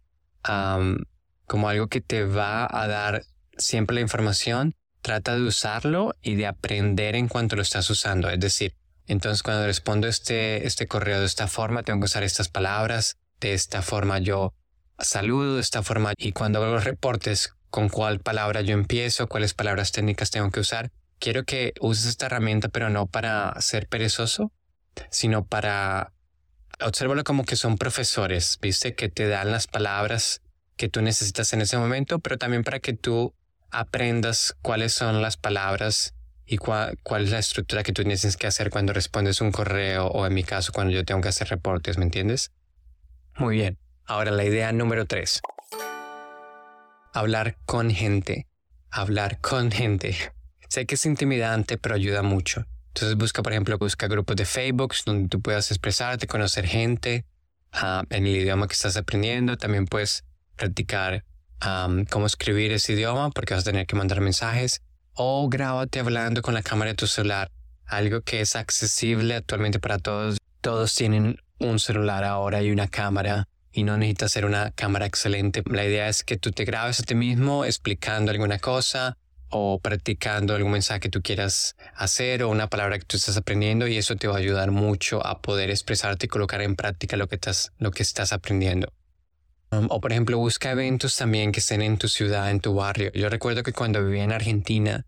como 1.45 1.69
algo 1.69 1.87
que 1.87 2.01
te 2.01 2.25
va 2.25 2.67
a 2.69 2.87
dar 2.87 3.23
siempre 3.57 3.95
la 3.95 4.01
información. 4.01 4.75
Trata 5.01 5.35
de 5.35 5.43
usarlo 5.43 6.13
y 6.21 6.35
de 6.35 6.47
aprender 6.47 7.15
en 7.15 7.29
cuanto 7.29 7.55
lo 7.55 7.61
estás 7.61 7.89
usando. 7.89 8.29
Es 8.29 8.39
decir, 8.39 8.75
entonces 9.05 9.41
cuando 9.41 9.65
respondo 9.65 10.07
este, 10.07 10.67
este 10.67 10.87
correo 10.87 11.21
de 11.21 11.25
esta 11.25 11.47
forma, 11.47 11.83
tengo 11.83 11.99
que 12.01 12.05
usar 12.05 12.23
estas 12.23 12.49
palabras, 12.49 13.17
de 13.39 13.53
esta 13.53 13.81
forma 13.81 14.19
yo 14.19 14.53
saludo, 14.99 15.55
de 15.55 15.61
esta 15.61 15.81
forma 15.81 16.13
y 16.17 16.33
cuando 16.33 16.61
hago 16.61 16.73
los 16.73 16.83
reportes, 16.83 17.53
con 17.69 17.89
cuál 17.89 18.19
palabra 18.19 18.61
yo 18.61 18.73
empiezo, 18.73 19.27
cuáles 19.27 19.53
palabras 19.53 19.91
técnicas 19.91 20.31
tengo 20.31 20.51
que 20.51 20.59
usar. 20.59 20.91
Quiero 21.19 21.43
que 21.43 21.73
uses 21.79 22.05
esta 22.05 22.27
herramienta, 22.27 22.69
pero 22.69 22.89
no 22.89 23.07
para 23.07 23.59
ser 23.61 23.87
perezoso, 23.87 24.51
sino 25.09 25.45
para 25.45 26.13
observarlo 26.79 27.23
como 27.23 27.43
que 27.43 27.55
son 27.55 27.77
profesores, 27.77 28.59
viste, 28.61 28.95
que 28.95 29.09
te 29.09 29.27
dan 29.27 29.51
las 29.51 29.67
palabras 29.67 30.41
que 30.75 30.89
tú 30.89 31.01
necesitas 31.01 31.53
en 31.53 31.61
ese 31.61 31.77
momento, 31.77 32.19
pero 32.19 32.37
también 32.37 32.63
para 32.63 32.79
que 32.79 32.93
tú 32.93 33.33
aprendas 33.71 34.55
cuáles 34.61 34.93
son 34.93 35.21
las 35.21 35.37
palabras 35.37 36.13
y 36.45 36.57
cuál, 36.57 36.97
cuál 37.03 37.25
es 37.25 37.31
la 37.31 37.39
estructura 37.39 37.83
que 37.83 37.91
tú 37.91 38.03
tienes 38.03 38.37
que 38.37 38.47
hacer 38.47 38.69
cuando 38.69 38.93
respondes 38.93 39.41
un 39.41 39.51
correo 39.51 40.07
o 40.07 40.25
en 40.25 40.33
mi 40.33 40.43
caso 40.43 40.71
cuando 40.71 40.93
yo 40.93 41.03
tengo 41.03 41.21
que 41.21 41.29
hacer 41.29 41.49
reportes, 41.49 41.97
¿me 41.97 42.05
entiendes? 42.05 42.51
Muy 43.35 43.55
bien. 43.55 43.77
Ahora 44.05 44.31
la 44.31 44.45
idea 44.45 44.71
número 44.71 45.05
tres. 45.05 45.41
Hablar 47.13 47.57
con 47.65 47.89
gente. 47.89 48.47
Hablar 48.89 49.41
con 49.41 49.71
gente. 49.71 50.15
Sé 50.69 50.85
que 50.85 50.95
es 50.95 51.05
intimidante, 51.05 51.77
pero 51.77 51.95
ayuda 51.95 52.21
mucho. 52.21 52.65
Entonces 52.89 53.15
busca, 53.15 53.43
por 53.43 53.51
ejemplo, 53.51 53.77
busca 53.77 54.07
grupos 54.07 54.35
de 54.35 54.45
Facebook 54.45 54.93
donde 55.05 55.29
tú 55.29 55.41
puedas 55.41 55.69
expresarte, 55.71 56.25
conocer 56.25 56.65
gente 56.65 57.25
ah, 57.71 58.03
en 58.09 58.25
el 58.25 58.35
idioma 58.35 58.67
que 58.67 58.73
estás 58.73 58.97
aprendiendo. 58.97 59.55
También 59.55 59.85
puedes 59.85 60.23
practicar 60.55 61.23
cómo 62.09 62.25
escribir 62.25 62.71
ese 62.71 62.93
idioma 62.93 63.29
porque 63.31 63.53
vas 63.53 63.63
a 63.63 63.71
tener 63.71 63.87
que 63.87 63.95
mandar 63.95 64.21
mensajes 64.21 64.81
o 65.13 65.49
grábate 65.49 65.99
hablando 65.99 66.41
con 66.41 66.53
la 66.53 66.61
cámara 66.61 66.91
de 66.91 66.95
tu 66.95 67.07
celular, 67.07 67.51
algo 67.85 68.21
que 68.21 68.41
es 68.41 68.55
accesible 68.55 69.35
actualmente 69.35 69.79
para 69.79 69.97
todos. 69.97 70.37
Todos 70.61 70.93
tienen 70.93 71.39
un 71.59 71.79
celular 71.79 72.23
ahora 72.23 72.61
y 72.61 72.71
una 72.71 72.87
cámara 72.87 73.47
y 73.71 73.83
no 73.83 73.97
necesitas 73.97 74.31
ser 74.31 74.45
una 74.45 74.71
cámara 74.71 75.05
excelente. 75.05 75.63
La 75.65 75.85
idea 75.85 76.07
es 76.07 76.23
que 76.23 76.37
tú 76.37 76.51
te 76.51 76.65
grabes 76.65 76.99
a 76.99 77.03
ti 77.03 77.15
mismo 77.15 77.63
explicando 77.63 78.31
alguna 78.31 78.59
cosa 78.59 79.17
o 79.49 79.79
practicando 79.79 80.55
algún 80.55 80.71
mensaje 80.71 80.99
que 80.99 81.09
tú 81.09 81.21
quieras 81.21 81.75
hacer 81.95 82.43
o 82.43 82.49
una 82.49 82.67
palabra 82.67 82.99
que 82.99 83.05
tú 83.05 83.17
estás 83.17 83.37
aprendiendo 83.37 83.87
y 83.87 83.97
eso 83.97 84.15
te 84.15 84.27
va 84.27 84.35
a 84.35 84.39
ayudar 84.39 84.71
mucho 84.71 85.25
a 85.25 85.41
poder 85.41 85.69
expresarte 85.69 86.25
y 86.25 86.29
colocar 86.29 86.61
en 86.61 86.75
práctica 86.75 87.17
lo 87.17 87.27
que 87.27 87.35
estás, 87.35 87.71
lo 87.77 87.91
que 87.91 88.03
estás 88.03 88.33
aprendiendo. 88.33 88.91
Um, 89.71 89.87
o 89.89 89.99
por 89.99 90.11
ejemplo, 90.11 90.37
busca 90.37 90.71
eventos 90.71 91.17
también 91.17 91.51
que 91.51 91.59
estén 91.59 91.81
en 91.81 91.97
tu 91.97 92.07
ciudad, 92.07 92.49
en 92.51 92.59
tu 92.59 92.73
barrio. 92.73 93.11
Yo 93.13 93.29
recuerdo 93.29 93.63
que 93.63 93.73
cuando 93.73 94.03
vivía 94.03 94.23
en 94.23 94.31
Argentina, 94.31 95.05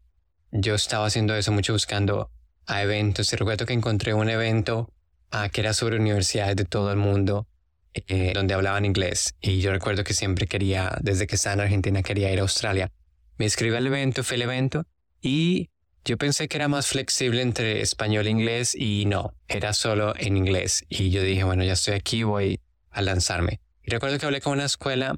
yo 0.52 0.76
estaba 0.76 1.06
haciendo 1.06 1.36
eso 1.36 1.52
mucho 1.52 1.74
buscando 1.74 2.30
a 2.66 2.84
eventos 2.84 3.32
y 3.32 3.36
recuerdo 3.36 3.66
que 3.66 3.74
encontré 3.74 4.14
un 4.14 4.30
evento 4.30 4.92
ah, 5.32 5.50
que 5.50 5.62
era 5.62 5.74
sobre 5.74 5.98
universidades 5.98 6.56
de 6.56 6.66
todo 6.66 6.92
el 6.92 6.98
mundo 6.98 7.48
eh, 7.94 8.34
donde 8.36 8.54
hablaban 8.54 8.86
inglés 8.86 9.36
y 9.42 9.62
yo 9.62 9.72
recuerdo 9.72 10.04
que 10.04 10.14
siempre 10.14 10.46
quería, 10.46 10.96
desde 11.02 11.26
que 11.26 11.36
estaba 11.36 11.56
en 11.56 11.62
Argentina, 11.62 12.04
quería 12.04 12.32
ir 12.32 12.40
a 12.40 12.44
Australia 12.44 12.92
me 13.40 13.46
inscribí 13.46 13.76
al 13.76 13.88
evento, 13.88 14.24
fue 14.24 14.36
el 14.36 14.44
evento 14.44 14.86
y 15.22 15.70
yo 16.06 16.18
pensé 16.18 16.48
que 16.48 16.58
era 16.58 16.68
más 16.68 16.88
flexible 16.88 17.42
entre 17.42 17.82
español 17.82 18.28
e 18.28 18.30
inglés 18.30 18.76
y 18.76 19.06
no, 19.06 19.34
era 19.48 19.74
solo 19.74 20.14
en 20.18 20.38
inglés. 20.38 20.86
Y 20.90 21.10
yo 21.10 21.24
dije, 21.24 21.44
bueno, 21.44 21.64
ya 21.64 21.74
estoy 21.74 21.96
aquí, 21.96 22.24
voy 22.24 22.60
a 22.92 23.02
lanzarme. 23.02 23.62
Y 23.84 23.92
recuerdo 23.92 24.18
que 24.20 24.26
hablé 24.26 24.42
con 24.42 24.54
una 24.54 24.66
escuela 24.66 25.16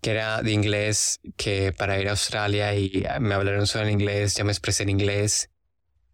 que 0.00 0.10
era 0.10 0.42
de 0.42 0.52
inglés, 0.52 1.20
que 1.36 1.72
para 1.72 1.98
ir 2.00 2.08
a 2.08 2.10
Australia 2.10 2.74
y 2.74 3.04
me 3.20 3.34
hablaron 3.34 3.66
solo 3.66 3.86
en 3.86 3.92
inglés, 3.92 4.34
ya 4.34 4.44
me 4.44 4.52
expresé 4.52 4.82
en 4.82 4.90
inglés 4.90 5.48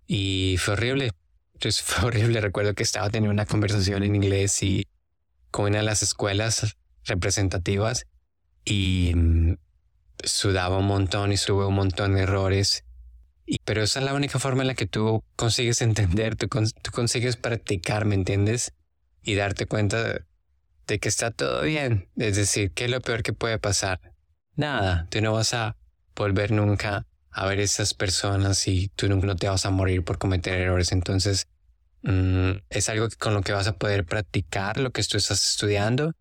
y 0.07 0.57
fue 0.59 0.75
horrible. 0.75 1.13
Entonces 1.55 1.83
fue 1.85 2.09
horrible. 2.09 2.41
Recuerdo 2.41 2.75
que 2.75 2.83
estaba 2.83 3.11
teniendo 3.11 3.33
una 3.33 3.47
conversación 3.47 4.03
en 4.03 4.15
inglés 4.15 4.63
y 4.63 4.87
con 5.51 5.67
una 5.67 5.79
de 5.79 5.85
las 5.85 6.03
escuelas 6.03 6.77
representativas 7.05 8.07
y 8.65 9.13
mm, 9.15 9.55
sudaba 10.25 10.79
un 10.79 10.87
montón 10.87 11.33
y 11.33 11.37
sube 11.37 11.67
un 11.67 11.75
montón 11.75 12.15
de 12.15 12.23
errores. 12.23 12.85
Y, 13.47 13.59
pero 13.65 13.83
esa 13.83 14.01
es 14.01 14.05
la 14.05 14.15
única 14.15 14.39
forma 14.39 14.63
en 14.63 14.69
la 14.69 14.75
que 14.75 14.87
tú 14.87 15.23
consigues 15.37 15.83
entender, 15.83 16.37
tú, 16.37 16.49
tú 16.49 16.91
consigues 16.93 17.37
practicar, 17.37 18.05
¿me 18.05 18.15
entiendes? 18.15 18.73
Y 19.23 19.35
darte 19.35 19.67
cuenta 19.67 20.21
de 20.87 20.99
que 20.99 21.09
está 21.09 21.31
todo 21.31 21.63
bien. 21.63 22.09
Es 22.17 22.37
decir, 22.37 22.73
¿qué 22.73 22.87
es 22.87 22.91
lo 22.91 23.01
peor 23.01 23.23
que 23.23 23.33
puede 23.33 23.59
pasar? 23.59 24.01
Nada, 24.57 25.07
tú 25.11 25.21
no 25.21 25.33
vas 25.33 25.55
a 25.55 25.77
volver 26.15 26.51
nunca 26.53 27.07
a 27.31 27.47
ver 27.47 27.61
esas 27.61 27.95
personas 27.95 28.67
y 28.67 28.89
tú 28.89 29.09
no 29.09 29.37
te 29.37 29.49
vas 29.49 29.65
a 29.67 29.71
morir 29.71 30.05
por 30.05 30.19
cometer 30.19 30.55
errores. 30.55 30.93
Entonces, 30.93 31.47
mm, 32.03 32.51
es 32.71 32.89
algo 32.89 33.09
con 33.19 33.35
lo 33.35 33.43
que 33.43 33.53
vas 33.53 33.69
a 33.69 33.77
poder 33.77 34.05
practicar 34.05 34.79
lo 34.79 34.91
que 34.91 35.03
tú 35.05 35.17
estás 35.17 35.51
estudiando 35.51 36.13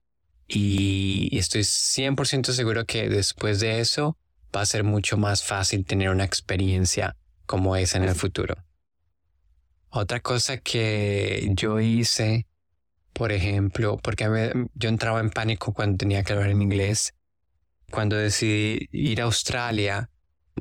y 0.49 1.37
estoy 1.37 1.61
100% 1.61 2.51
seguro 2.53 2.85
que 2.85 3.07
después 3.07 3.59
de 3.59 3.79
eso 3.79 4.17
va 4.53 4.61
a 4.61 4.65
ser 4.65 4.83
mucho 4.83 5.15
más 5.15 5.43
fácil 5.43 5.85
tener 5.85 6.09
una 6.09 6.25
experiencia 6.25 7.15
como 7.45 7.75
esa 7.75 7.97
en 7.97 8.05
el 8.05 8.15
futuro. 8.15 8.55
Otra 9.89 10.19
cosa 10.21 10.57
que 10.57 11.47
yo 11.53 11.79
hice, 11.79 12.47
por 13.13 13.31
ejemplo, 13.31 13.97
porque 13.97 14.51
yo 14.73 14.89
entraba 14.89 15.19
en 15.19 15.29
pánico 15.29 15.71
cuando 15.71 15.97
tenía 15.97 16.23
que 16.23 16.33
hablar 16.33 16.49
en 16.49 16.63
inglés, 16.63 17.13
cuando 17.91 18.15
decidí 18.15 18.87
ir 18.91 19.21
a 19.21 19.25
Australia, 19.25 20.09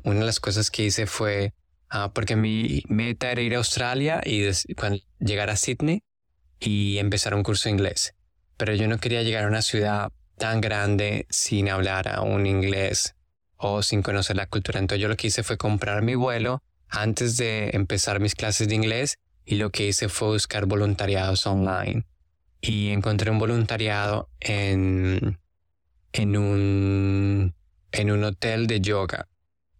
una 0.03 0.19
de 0.19 0.25
las 0.25 0.39
cosas 0.39 0.69
que 0.69 0.85
hice 0.85 1.07
fue, 1.07 1.53
ah, 1.89 2.11
porque 2.13 2.35
mi 2.35 2.83
meta 2.89 3.31
era 3.31 3.41
ir 3.41 3.55
a 3.55 3.57
Australia 3.57 4.21
y 4.23 4.47
llegar 5.19 5.49
a 5.49 5.55
Sydney 5.55 6.03
y 6.59 6.99
empezar 6.99 7.33
un 7.33 7.41
curso 7.41 7.69
de 7.69 7.73
inglés 7.73 8.13
pero 8.59 8.75
yo 8.75 8.89
no 8.89 8.97
quería 8.97 9.23
llegar 9.23 9.45
a 9.45 9.47
una 9.47 9.61
ciudad 9.61 10.11
tan 10.37 10.59
grande 10.59 11.25
sin 11.29 11.69
hablar 11.69 12.09
a 12.09 12.21
un 12.21 12.45
inglés 12.45 13.15
o 13.55 13.81
sin 13.81 14.01
conocer 14.01 14.35
la 14.35 14.47
cultura. 14.47 14.79
Entonces 14.79 15.01
yo 15.01 15.07
lo 15.07 15.15
que 15.15 15.27
hice 15.27 15.43
fue 15.43 15.57
comprar 15.57 16.01
mi 16.01 16.15
vuelo 16.15 16.61
antes 16.89 17.37
de 17.37 17.69
empezar 17.71 18.19
mis 18.19 18.35
clases 18.35 18.67
de 18.67 18.75
inglés 18.75 19.17
y 19.45 19.55
lo 19.55 19.69
que 19.69 19.87
hice 19.87 20.09
fue 20.09 20.27
buscar 20.27 20.65
voluntariados 20.65 21.47
online. 21.47 22.05
Y 22.59 22.89
encontré 22.89 23.31
un 23.31 23.39
voluntariado 23.39 24.29
en, 24.41 25.39
en, 26.11 26.35
un, 26.35 27.55
en 27.93 28.11
un 28.11 28.23
hotel 28.25 28.67
de 28.67 28.81
yoga. 28.81 29.29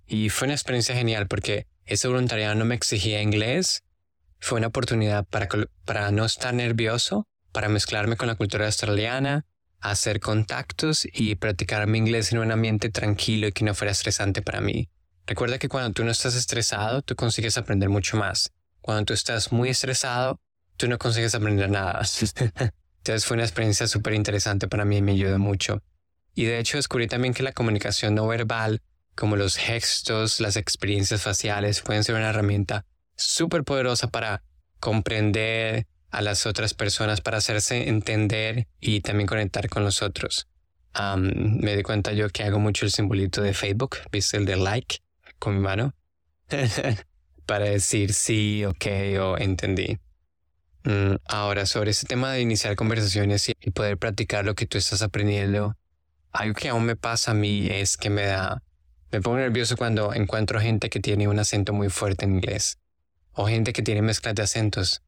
Y 0.08 0.30
fue 0.30 0.46
una 0.46 0.56
experiencia 0.56 0.96
genial 0.96 1.28
porque 1.28 1.68
ese 1.86 2.08
voluntariado 2.08 2.56
no 2.56 2.64
me 2.64 2.76
exigía 2.76 3.22
inglés. 3.22 3.84
Fue 4.40 4.58
una 4.58 4.68
oportunidad 4.68 5.26
para, 5.26 5.50
para 5.84 6.12
no 6.12 6.24
estar 6.24 6.54
nervioso 6.54 7.28
para 7.52 7.70
mezclarme 7.70 8.18
con 8.18 8.28
la 8.28 8.36
cultura 8.36 8.66
australiana, 8.66 9.46
hacer 9.80 10.20
contactos 10.20 11.08
y 11.12 11.36
practicar 11.36 11.88
mi 11.88 11.98
inglés 11.98 12.32
en 12.32 12.40
un 12.40 12.52
ambiente 12.52 12.90
tranquilo 12.90 13.48
y 13.48 13.52
que 13.52 13.66
no 13.66 13.74
fuera 13.74 13.92
estresante 13.92 14.42
para 14.42 14.62
mí. 14.62 14.90
Recuerda 15.26 15.60
que 15.60 15.70
cuando 15.70 15.92
tú 15.92 16.04
no 16.04 16.12
estás 16.12 16.36
estresado, 16.36 17.02
tú 17.02 17.16
consigues 17.16 17.58
aprender 17.58 17.90
mucho 17.90 18.18
más. 18.18 18.52
Cuando 18.82 19.06
tú 19.06 19.14
estás 19.14 19.52
muy 19.52 19.70
estresado, 19.70 20.40
tú 20.76 20.88
no 20.88 20.98
consigues 20.98 21.36
aprender 21.36 21.70
nada. 21.70 22.02
Entonces 22.98 23.26
fue 23.26 23.36
una 23.36 23.44
experiencia 23.44 23.88
súper 23.88 24.14
interesante 24.14 24.68
para 24.68 24.86
mí 24.86 24.98
y 24.98 25.02
me 25.02 25.12
ayudó 25.12 25.40
mucho. 25.40 25.84
Y 26.36 26.46
de 26.46 26.60
hecho 26.60 26.78
descubrí 26.78 27.08
también 27.08 27.34
que 27.34 27.44
la 27.44 27.52
comunicación 27.52 28.16
no 28.16 28.28
verbal, 28.28 28.82
como 29.16 29.36
los 29.36 29.58
gestos, 29.58 30.40
las 30.40 30.56
experiencias 30.56 31.22
faciales, 31.22 31.82
pueden 31.82 32.04
ser 32.04 32.16
una 32.16 32.30
herramienta 32.30 32.86
súper 33.16 33.64
poderosa 33.64 34.08
para 34.08 34.42
comprender 34.80 35.88
a 36.12 36.22
las 36.22 36.46
otras 36.46 36.74
personas 36.74 37.22
para 37.22 37.38
hacerse 37.38 37.90
entender 37.90 38.68
y 38.80 39.02
también 39.02 39.28
conectar 39.28 39.70
con 39.70 39.84
los 39.84 40.02
otros. 40.02 40.48
me 41.18 41.76
di 41.76 41.84
cuenta 41.84 42.14
yo 42.14 42.30
que 42.30 42.44
hago 42.44 42.60
mucho 42.60 42.86
el 42.86 42.92
simbolito 42.92 43.42
de 43.42 43.54
Facebook, 43.54 43.98
¿viste? 44.12 44.38
El 44.38 44.46
de 44.46 44.56
like 44.56 44.98
con 45.38 45.56
mi 45.56 45.62
mano, 45.62 45.94
para 47.46 47.66
decir 47.66 48.14
sí, 48.14 48.66
ok 48.66 48.86
o 49.22 49.38
entendí. 49.38 49.98
Mm, 50.84 51.16
ahora, 51.26 51.66
sobre 51.66 51.92
ese 51.92 52.08
tema 52.08 52.32
de 52.32 52.42
iniciar 52.42 52.76
conversaciones 52.76 53.50
y 53.50 53.72
poder 53.72 53.98
practicar 53.98 54.46
lo 54.46 54.56
que 54.56 54.66
tú 54.66 54.78
estás 54.78 55.02
aprendiendo, 55.02 55.76
algo 56.32 56.54
que 56.56 56.70
aún 56.70 56.86
me 56.86 56.96
pasa 56.96 57.32
a 57.32 57.34
mí 57.34 57.68
es 57.70 57.98
que 57.98 58.10
me 58.10 58.24
da, 58.24 58.64
me 59.12 59.22
pongo 59.22 59.38
nervioso 59.38 59.78
cuando 59.78 60.14
encuentro 60.14 60.60
gente 60.60 60.90
que 60.90 61.00
tiene 61.00 61.28
un 61.28 61.40
acento 61.40 61.74
muy 61.74 61.90
fuerte 61.90 62.26
en 62.26 62.36
inglés 62.36 62.78
o 63.34 63.48
gente 63.48 63.74
que 63.74 63.82
tiene 63.82 64.02
mezclas 64.02 64.36
de 64.36 64.44
acentos 64.44 65.02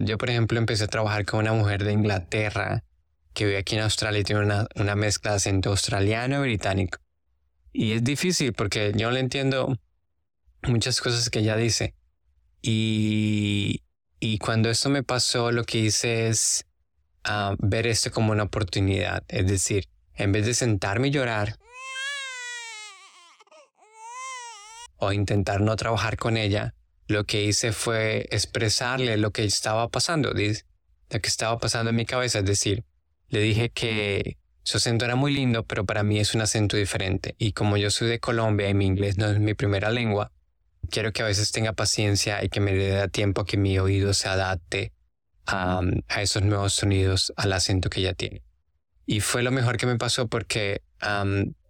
yo, 0.00 0.18
por 0.18 0.30
ejemplo, 0.30 0.58
empecé 0.58 0.84
a 0.84 0.88
trabajar 0.88 1.24
con 1.24 1.40
una 1.40 1.52
mujer 1.52 1.84
de 1.84 1.92
Inglaterra 1.92 2.84
que 3.32 3.46
vive 3.46 3.58
aquí 3.58 3.76
en 3.76 3.82
Australia 3.82 4.20
y 4.20 4.24
tiene 4.24 4.42
una, 4.42 4.66
una 4.74 4.94
mezcla 4.94 5.30
de 5.32 5.36
acento 5.38 5.70
australiano 5.70 6.36
y 6.38 6.40
británico. 6.42 6.98
Y 7.72 7.92
es 7.92 8.04
difícil 8.04 8.52
porque 8.52 8.92
yo 8.94 9.08
no 9.08 9.14
le 9.14 9.20
entiendo 9.20 9.78
muchas 10.62 11.00
cosas 11.00 11.30
que 11.30 11.38
ella 11.38 11.56
dice. 11.56 11.94
Y, 12.60 13.82
y 14.20 14.38
cuando 14.38 14.70
esto 14.70 14.90
me 14.90 15.02
pasó, 15.02 15.50
lo 15.50 15.64
que 15.64 15.78
hice 15.78 16.28
es 16.28 16.66
ver 17.58 17.86
esto 17.86 18.10
como 18.10 18.32
una 18.32 18.44
oportunidad. 18.44 19.24
Es 19.28 19.46
decir, 19.46 19.88
en 20.14 20.32
vez 20.32 20.46
de 20.46 20.54
sentarme 20.54 21.08
y 21.08 21.10
llorar 21.10 21.56
o 24.96 25.12
intentar 25.12 25.60
no 25.60 25.74
trabajar 25.76 26.16
con 26.16 26.36
ella, 26.36 26.74
lo 27.08 27.24
que 27.24 27.44
hice 27.44 27.72
fue 27.72 28.26
expresarle 28.30 29.16
lo 29.16 29.30
que 29.30 29.44
estaba 29.44 29.88
pasando, 29.88 30.30
lo 30.30 30.34
que 31.20 31.28
estaba 31.28 31.58
pasando 31.58 31.90
en 31.90 31.96
mi 31.96 32.06
cabeza. 32.06 32.40
Es 32.40 32.44
decir, 32.44 32.84
le 33.28 33.40
dije 33.40 33.70
que 33.70 34.38
su 34.62 34.76
acento 34.76 35.04
era 35.04 35.16
muy 35.16 35.32
lindo, 35.34 35.64
pero 35.64 35.84
para 35.84 36.02
mí 36.02 36.18
es 36.20 36.34
un 36.34 36.40
acento 36.40 36.76
diferente. 36.76 37.34
Y 37.38 37.52
como 37.52 37.76
yo 37.76 37.90
soy 37.90 38.08
de 38.08 38.20
Colombia 38.20 38.68
y 38.68 38.74
mi 38.74 38.86
inglés 38.86 39.18
no 39.18 39.26
es 39.26 39.38
mi 39.40 39.54
primera 39.54 39.90
lengua, 39.90 40.30
quiero 40.90 41.12
que 41.12 41.22
a 41.22 41.26
veces 41.26 41.52
tenga 41.52 41.72
paciencia 41.72 42.44
y 42.44 42.48
que 42.48 42.60
me 42.60 42.72
dé 42.74 43.08
tiempo 43.08 43.40
a 43.40 43.46
que 43.46 43.56
mi 43.56 43.78
oído 43.78 44.14
se 44.14 44.28
adapte 44.28 44.92
a, 45.46 45.80
esos 46.20 46.42
nuevos 46.42 46.74
sonidos, 46.74 47.32
al 47.36 47.52
acento 47.52 47.90
que 47.90 48.00
ella 48.00 48.14
tiene. 48.14 48.42
Y 49.06 49.20
fue 49.20 49.42
lo 49.42 49.50
mejor 49.50 49.76
que 49.76 49.86
me 49.86 49.98
pasó 49.98 50.28
porque 50.28 50.82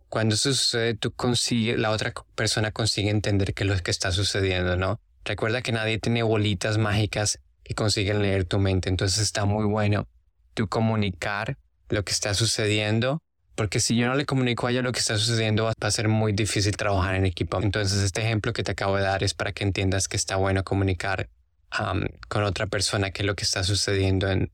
cuando 0.09 0.35
eso 0.35 0.53
sucede, 0.53 0.95
tú 0.95 1.12
consigues, 1.12 1.79
la 1.79 1.91
otra 1.91 2.12
persona 2.35 2.71
consigue 2.71 3.09
entender 3.09 3.55
qué 3.55 3.65
es 3.65 3.71
lo 3.71 3.77
que 3.79 3.91
está 3.91 4.12
sucediendo, 4.12 4.77
¿no? 4.77 5.01
Recuerda 5.25 5.62
que 5.62 5.73
nadie 5.73 5.99
tiene 5.99 6.23
bolitas 6.23 6.79
mágicas 6.79 7.38
que 7.62 7.75
consiguen 7.75 8.23
leer 8.23 8.45
tu 8.45 8.59
mente, 8.59 8.88
entonces 8.88 9.21
está 9.21 9.45
muy 9.45 9.64
bueno 9.64 10.09
tú 10.55 10.69
comunicar 10.69 11.57
lo 11.88 12.05
que 12.05 12.12
está 12.12 12.35
sucediendo, 12.35 13.23
porque 13.55 13.81
si 13.81 13.97
yo 13.97 14.07
no 14.07 14.14
le 14.14 14.25
comunico 14.25 14.67
a 14.67 14.71
ella 14.71 14.83
lo 14.83 14.93
que 14.93 15.00
está 15.00 15.17
sucediendo 15.19 15.64
va 15.64 15.73
a 15.79 15.91
ser 15.91 16.09
muy 16.09 16.33
difícil 16.33 16.76
trabajar 16.76 17.14
en 17.14 17.26
equipo. 17.26 17.61
Entonces 17.61 18.02
este 18.02 18.23
ejemplo 18.23 18.52
que 18.52 18.62
te 18.62 18.73
acabo 18.73 18.97
de 18.97 19.02
dar 19.02 19.23
es 19.23 19.35
para 19.35 19.52
que 19.52 19.64
entiendas 19.64 20.09
que 20.09 20.17
está 20.17 20.37
bueno 20.37 20.64
comunicar 20.64 21.29
con 22.29 22.45
otra 22.45 22.67
persona 22.67 23.11
qué 23.11 23.23
es 23.23 23.26
lo 23.26 23.35
que 23.35 23.45
está 23.45 23.62
sucediendo 23.64 24.29
en, 24.29 24.52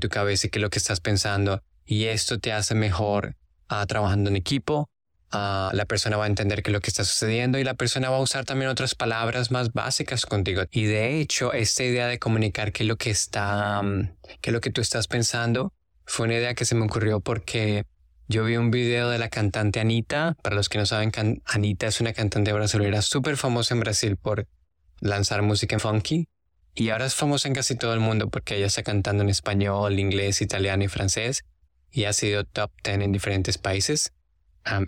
tu 0.00 0.08
cabeza 0.08 0.46
y 0.46 0.50
qué 0.50 0.58
es 0.58 0.62
lo 0.62 0.70
que 0.70 0.78
estás 0.78 1.00
pensando. 1.00 1.62
Y 1.84 2.04
esto 2.04 2.38
te 2.38 2.52
hace 2.52 2.74
mejor 2.74 3.36
ah, 3.68 3.86
trabajando 3.86 4.30
en 4.30 4.36
equipo, 4.36 4.90
ah, 5.32 5.70
la 5.72 5.84
persona 5.84 6.16
va 6.16 6.24
a 6.24 6.28
entender 6.28 6.62
qué 6.62 6.70
es 6.70 6.72
lo 6.72 6.80
que 6.80 6.90
está 6.90 7.04
sucediendo 7.04 7.58
y 7.58 7.64
la 7.64 7.74
persona 7.74 8.10
va 8.10 8.16
a 8.16 8.20
usar 8.20 8.44
también 8.44 8.70
otras 8.70 8.94
palabras 8.94 9.50
más 9.50 9.72
básicas 9.72 10.26
contigo. 10.26 10.62
Y 10.70 10.84
de 10.84 11.20
hecho, 11.20 11.52
esta 11.52 11.84
idea 11.84 12.06
de 12.06 12.18
comunicar 12.18 12.72
qué 12.72 12.84
es 12.84 12.88
lo 12.88 12.96
que 12.96 13.10
está, 13.10 13.82
mm, 13.82 14.16
qué 14.40 14.50
es 14.50 14.52
lo 14.52 14.60
que 14.60 14.70
tú 14.70 14.80
estás 14.80 15.08
pensando, 15.08 15.72
fue 16.04 16.26
una 16.26 16.36
idea 16.36 16.54
que 16.54 16.64
se 16.64 16.74
me 16.74 16.84
ocurrió 16.84 17.20
porque 17.20 17.84
yo 18.30 18.44
vi 18.44 18.56
un 18.56 18.70
video 18.70 19.08
de 19.08 19.18
la 19.18 19.30
cantante 19.30 19.80
Anita. 19.80 20.36
Para 20.42 20.54
los 20.54 20.68
que 20.68 20.76
no 20.78 20.84
saben, 20.84 21.12
Anita 21.46 21.86
es 21.86 22.00
una 22.00 22.12
cantante 22.12 22.52
brasileña 22.52 23.00
súper 23.00 23.36
famosa 23.38 23.74
en 23.74 23.80
Brasil 23.80 24.16
por 24.16 24.46
lanzar 25.00 25.42
música 25.42 25.76
en 25.76 25.80
funky. 25.80 26.28
Y 26.74 26.90
ahora 26.90 27.06
es 27.06 27.14
famosa 27.14 27.48
en 27.48 27.54
casi 27.54 27.74
todo 27.74 27.94
el 27.94 28.00
mundo 28.00 28.28
porque 28.28 28.56
ella 28.56 28.66
está 28.66 28.82
cantando 28.82 29.22
en 29.22 29.30
español, 29.30 29.98
inglés, 29.98 30.42
italiano 30.42 30.84
y 30.84 30.88
francés. 30.88 31.44
Y 31.90 32.04
ha 32.04 32.12
sido 32.12 32.44
top 32.44 32.70
10 32.84 33.00
en 33.00 33.12
diferentes 33.12 33.56
países. 33.56 34.12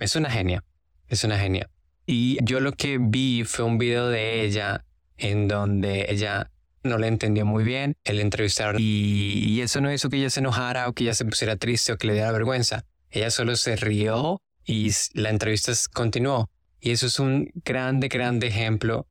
Es 0.00 0.16
una 0.16 0.30
genia. 0.30 0.64
Es 1.08 1.25
una 1.25 1.38
genia. 1.38 1.70
Y 2.06 2.38
yo 2.44 2.60
lo 2.60 2.72
que 2.72 2.99
vi 3.00 3.44
fue 3.44 3.64
un 3.64 3.78
video 3.78 4.08
de 4.08 4.42
ella 4.42 4.84
en 5.16 5.49
donde 5.49 6.06
ella 6.08 6.50
no 6.82 6.99
le 6.99 7.08
entendió 7.08 7.44
muy 7.44 7.62
bien 7.62 7.96
el 8.04 8.20
entrevistador 8.20 8.80
y, 8.80 9.44
y 9.46 9.60
eso 9.60 9.80
no 9.80 9.92
hizo 9.92 10.08
que 10.08 10.16
ella 10.16 10.30
se 10.30 10.40
enojara 10.40 10.88
o 10.88 10.94
que 10.94 11.04
ella 11.04 11.14
se 11.14 11.25
pusiera 11.26 11.56
triste 11.56 11.92
o 11.92 11.99
que 11.99 12.06
le 12.06 12.14
diera 12.14 12.32
vergüenza. 12.32 12.84
Ella 13.10 13.30
solo 13.30 13.56
se 13.56 13.76
rió 13.76 14.40
y 14.64 14.90
la 15.14 15.30
entrevista 15.30 15.72
continuó. 15.92 16.49
Y 16.80 16.92
eso 16.92 17.06
es 17.06 17.18
un 17.18 17.50
grande, 17.64 18.08
grande 18.08 18.46
ejemplo 18.46 19.06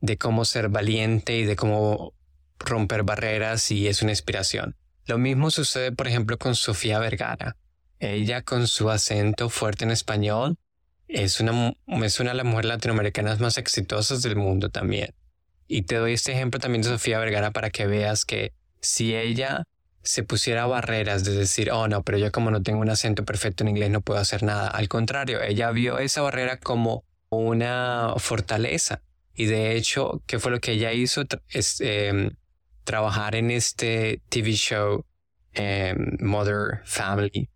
de 0.00 0.16
cómo 0.16 0.44
ser 0.44 0.68
valiente 0.68 1.36
y 1.38 1.44
de 1.44 1.56
cómo 1.56 2.14
romper 2.58 3.02
barreras 3.02 3.70
y 3.70 3.88
es 3.88 4.02
una 4.02 4.12
inspiración. 4.12 4.76
Lo 5.06 5.18
mismo 5.18 5.50
sucede, 5.50 5.92
por 5.92 6.08
ejemplo, 6.08 6.38
con 6.38 6.54
Sofía 6.54 6.98
Vergara. 6.98 7.56
Ella 8.02 8.42
con 8.42 8.66
su 8.66 8.90
acento 8.90 9.48
fuerte 9.48 9.84
en 9.84 9.92
español 9.92 10.58
es 11.06 11.38
una, 11.38 11.72
es 12.04 12.18
una 12.18 12.30
de 12.30 12.36
las 12.36 12.44
mujeres 12.44 12.68
latinoamericanas 12.68 13.38
más 13.38 13.58
exitosas 13.58 14.22
del 14.22 14.34
mundo 14.34 14.70
también. 14.70 15.14
Y 15.68 15.82
te 15.82 15.94
doy 15.94 16.14
este 16.14 16.32
ejemplo 16.32 16.58
también 16.58 16.82
de 16.82 16.88
Sofía 16.88 17.20
Vergara 17.20 17.52
para 17.52 17.70
que 17.70 17.86
veas 17.86 18.24
que 18.24 18.54
si 18.80 19.14
ella 19.14 19.68
se 20.02 20.24
pusiera 20.24 20.66
barreras 20.66 21.22
de 21.22 21.32
decir, 21.32 21.70
oh 21.70 21.86
no, 21.86 22.02
pero 22.02 22.18
yo 22.18 22.32
como 22.32 22.50
no 22.50 22.60
tengo 22.60 22.80
un 22.80 22.90
acento 22.90 23.24
perfecto 23.24 23.62
en 23.62 23.68
inglés 23.68 23.90
no 23.90 24.00
puedo 24.00 24.18
hacer 24.18 24.42
nada. 24.42 24.66
Al 24.66 24.88
contrario, 24.88 25.40
ella 25.40 25.70
vio 25.70 26.00
esa 26.00 26.22
barrera 26.22 26.58
como 26.58 27.04
una 27.28 28.14
fortaleza. 28.16 29.00
Y 29.32 29.44
de 29.44 29.76
hecho, 29.76 30.24
¿qué 30.26 30.40
fue 30.40 30.50
lo 30.50 30.58
que 30.58 30.72
ella 30.72 30.92
hizo? 30.92 31.22
Es, 31.50 31.80
em, 31.80 32.32
trabajar 32.82 33.36
en 33.36 33.52
este 33.52 34.20
TV 34.28 34.54
show 34.54 35.06
em, 35.52 36.16
Mother 36.18 36.80
Family. 36.84 37.48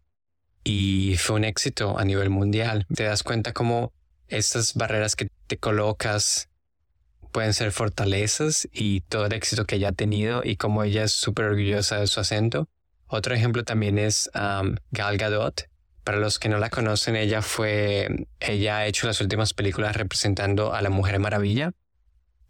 Y 0.69 1.17
fue 1.17 1.37
un 1.37 1.45
éxito 1.45 1.97
a 1.97 2.05
nivel 2.05 2.29
mundial. 2.29 2.87
Te 2.93 3.05
das 3.05 3.23
cuenta 3.23 3.53
cómo 3.53 3.93
estas 4.27 4.75
barreras 4.75 5.15
que 5.15 5.29
te 5.47 5.59
colocas 5.59 6.49
pueden 7.31 7.55
ser 7.55 7.71
fortalezas 7.71 8.67
y 8.73 9.03
todo 9.03 9.27
el 9.27 9.33
éxito 9.33 9.65
que 9.65 9.77
ella 9.77 9.91
ha 9.91 9.93
tenido 9.93 10.43
y 10.43 10.57
como 10.57 10.83
ella 10.83 11.05
es 11.05 11.13
súper 11.13 11.45
orgullosa 11.45 12.01
de 12.01 12.09
su 12.09 12.19
acento. 12.19 12.69
Otro 13.07 13.33
ejemplo 13.33 13.63
también 13.63 13.97
es 13.97 14.29
Gal 14.35 15.17
Gadot. 15.19 15.69
Para 16.03 16.19
los 16.19 16.41
que 16.41 16.49
no 16.49 16.59
la 16.59 16.69
conocen, 16.69 17.15
ella 17.15 17.43
fue, 17.43 18.27
ella 18.41 18.79
ha 18.79 18.87
hecho 18.87 19.07
las 19.07 19.21
últimas 19.21 19.55
películas 19.55 19.95
representando 19.95 20.75
a 20.75 20.83
la 20.83 20.91
Mujer 20.91 21.21
Maravilla. 21.21 21.75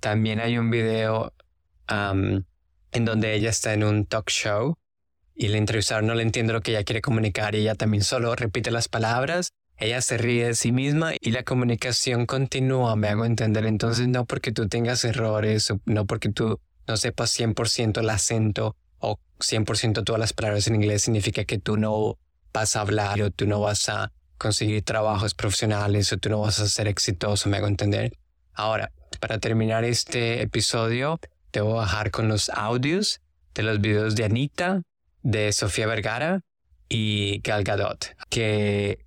También 0.01 0.41
hay 0.41 0.57
un 0.57 0.71
video 0.71 1.35
en 1.89 3.05
donde 3.05 3.35
ella 3.35 3.51
está 3.51 3.75
en 3.75 3.85
un 3.85 4.07
talk 4.07 4.31
show 4.31 4.79
y 5.37 5.47
el 5.47 5.55
entrevistador 5.55 6.03
no 6.03 6.15
le 6.15 6.23
entiende 6.23 6.53
lo 6.53 6.63
que 6.63 6.73
ella 6.73 6.83
quiere 6.83 7.03
comunicar 7.03 7.55
y 7.55 7.59
ella 7.59 7.75
también 7.75 8.03
solo 8.03 8.35
repite 8.35 8.71
las 8.71 8.89
palabras 8.89 9.53
ella 9.79 10.01
se 10.01 10.17
ríe 10.17 10.47
de 10.47 10.55
sí 10.55 10.73
misma 10.73 11.13
y 11.21 11.33
la 11.33 11.43
comunicación 11.43 12.25
continúa, 12.25 12.97
me 12.97 13.09
hago 13.09 13.27
entender. 13.27 13.67
Entonces, 13.67 14.09
no 14.09 14.25
porque 14.25 14.51
tú 14.53 14.69
tengas 14.69 15.05
errores, 15.05 15.73
no 15.85 16.07
porque 16.07 16.31
tú 16.31 16.61
no 16.87 16.97
sepas 16.97 17.39
100% 17.39 18.01
el 18.01 18.09
acento 18.09 18.75
o 18.99 19.19
100% 19.39 20.03
todas 20.05 20.19
las 20.19 20.33
palabras 20.33 20.67
en 20.67 20.77
inglés, 20.77 21.03
significa 21.03 21.45
que 21.45 21.59
tú 21.59 21.77
no 21.77 22.19
vas 22.55 22.77
a 22.77 22.81
hablar 22.81 23.21
o 23.21 23.31
tú 23.31 23.47
no 23.47 23.61
vas 23.61 23.89
a 23.91 24.13
conseguir 24.39 24.83
trabajos 24.83 25.35
profesionales 25.35 26.11
o 26.13 26.17
tú 26.17 26.31
no 26.31 26.41
vas 26.41 26.59
a 26.59 26.69
ser 26.69 26.89
exitoso, 26.89 27.51
me 27.51 27.59
hago 27.59 27.67
entender. 27.67 28.17
Ahora, 28.55 28.93
para 29.21 29.39
terminar 29.39 29.85
este 29.85 30.41
episodio, 30.41 31.21
te 31.51 31.61
voy 31.61 31.73
a 31.73 31.77
bajar 31.77 32.11
con 32.11 32.29
los 32.29 32.49
audios 32.49 33.21
de 33.55 33.63
los 33.63 33.81
videos 33.83 34.17
de 34.17 34.25
Anita, 34.25 34.81
de 35.27 35.53
Sofía 35.53 35.89
Vergara 35.89 36.43
y 36.89 37.41
Gal 37.43 37.65
Gadot, 37.65 38.15
que 38.31 39.05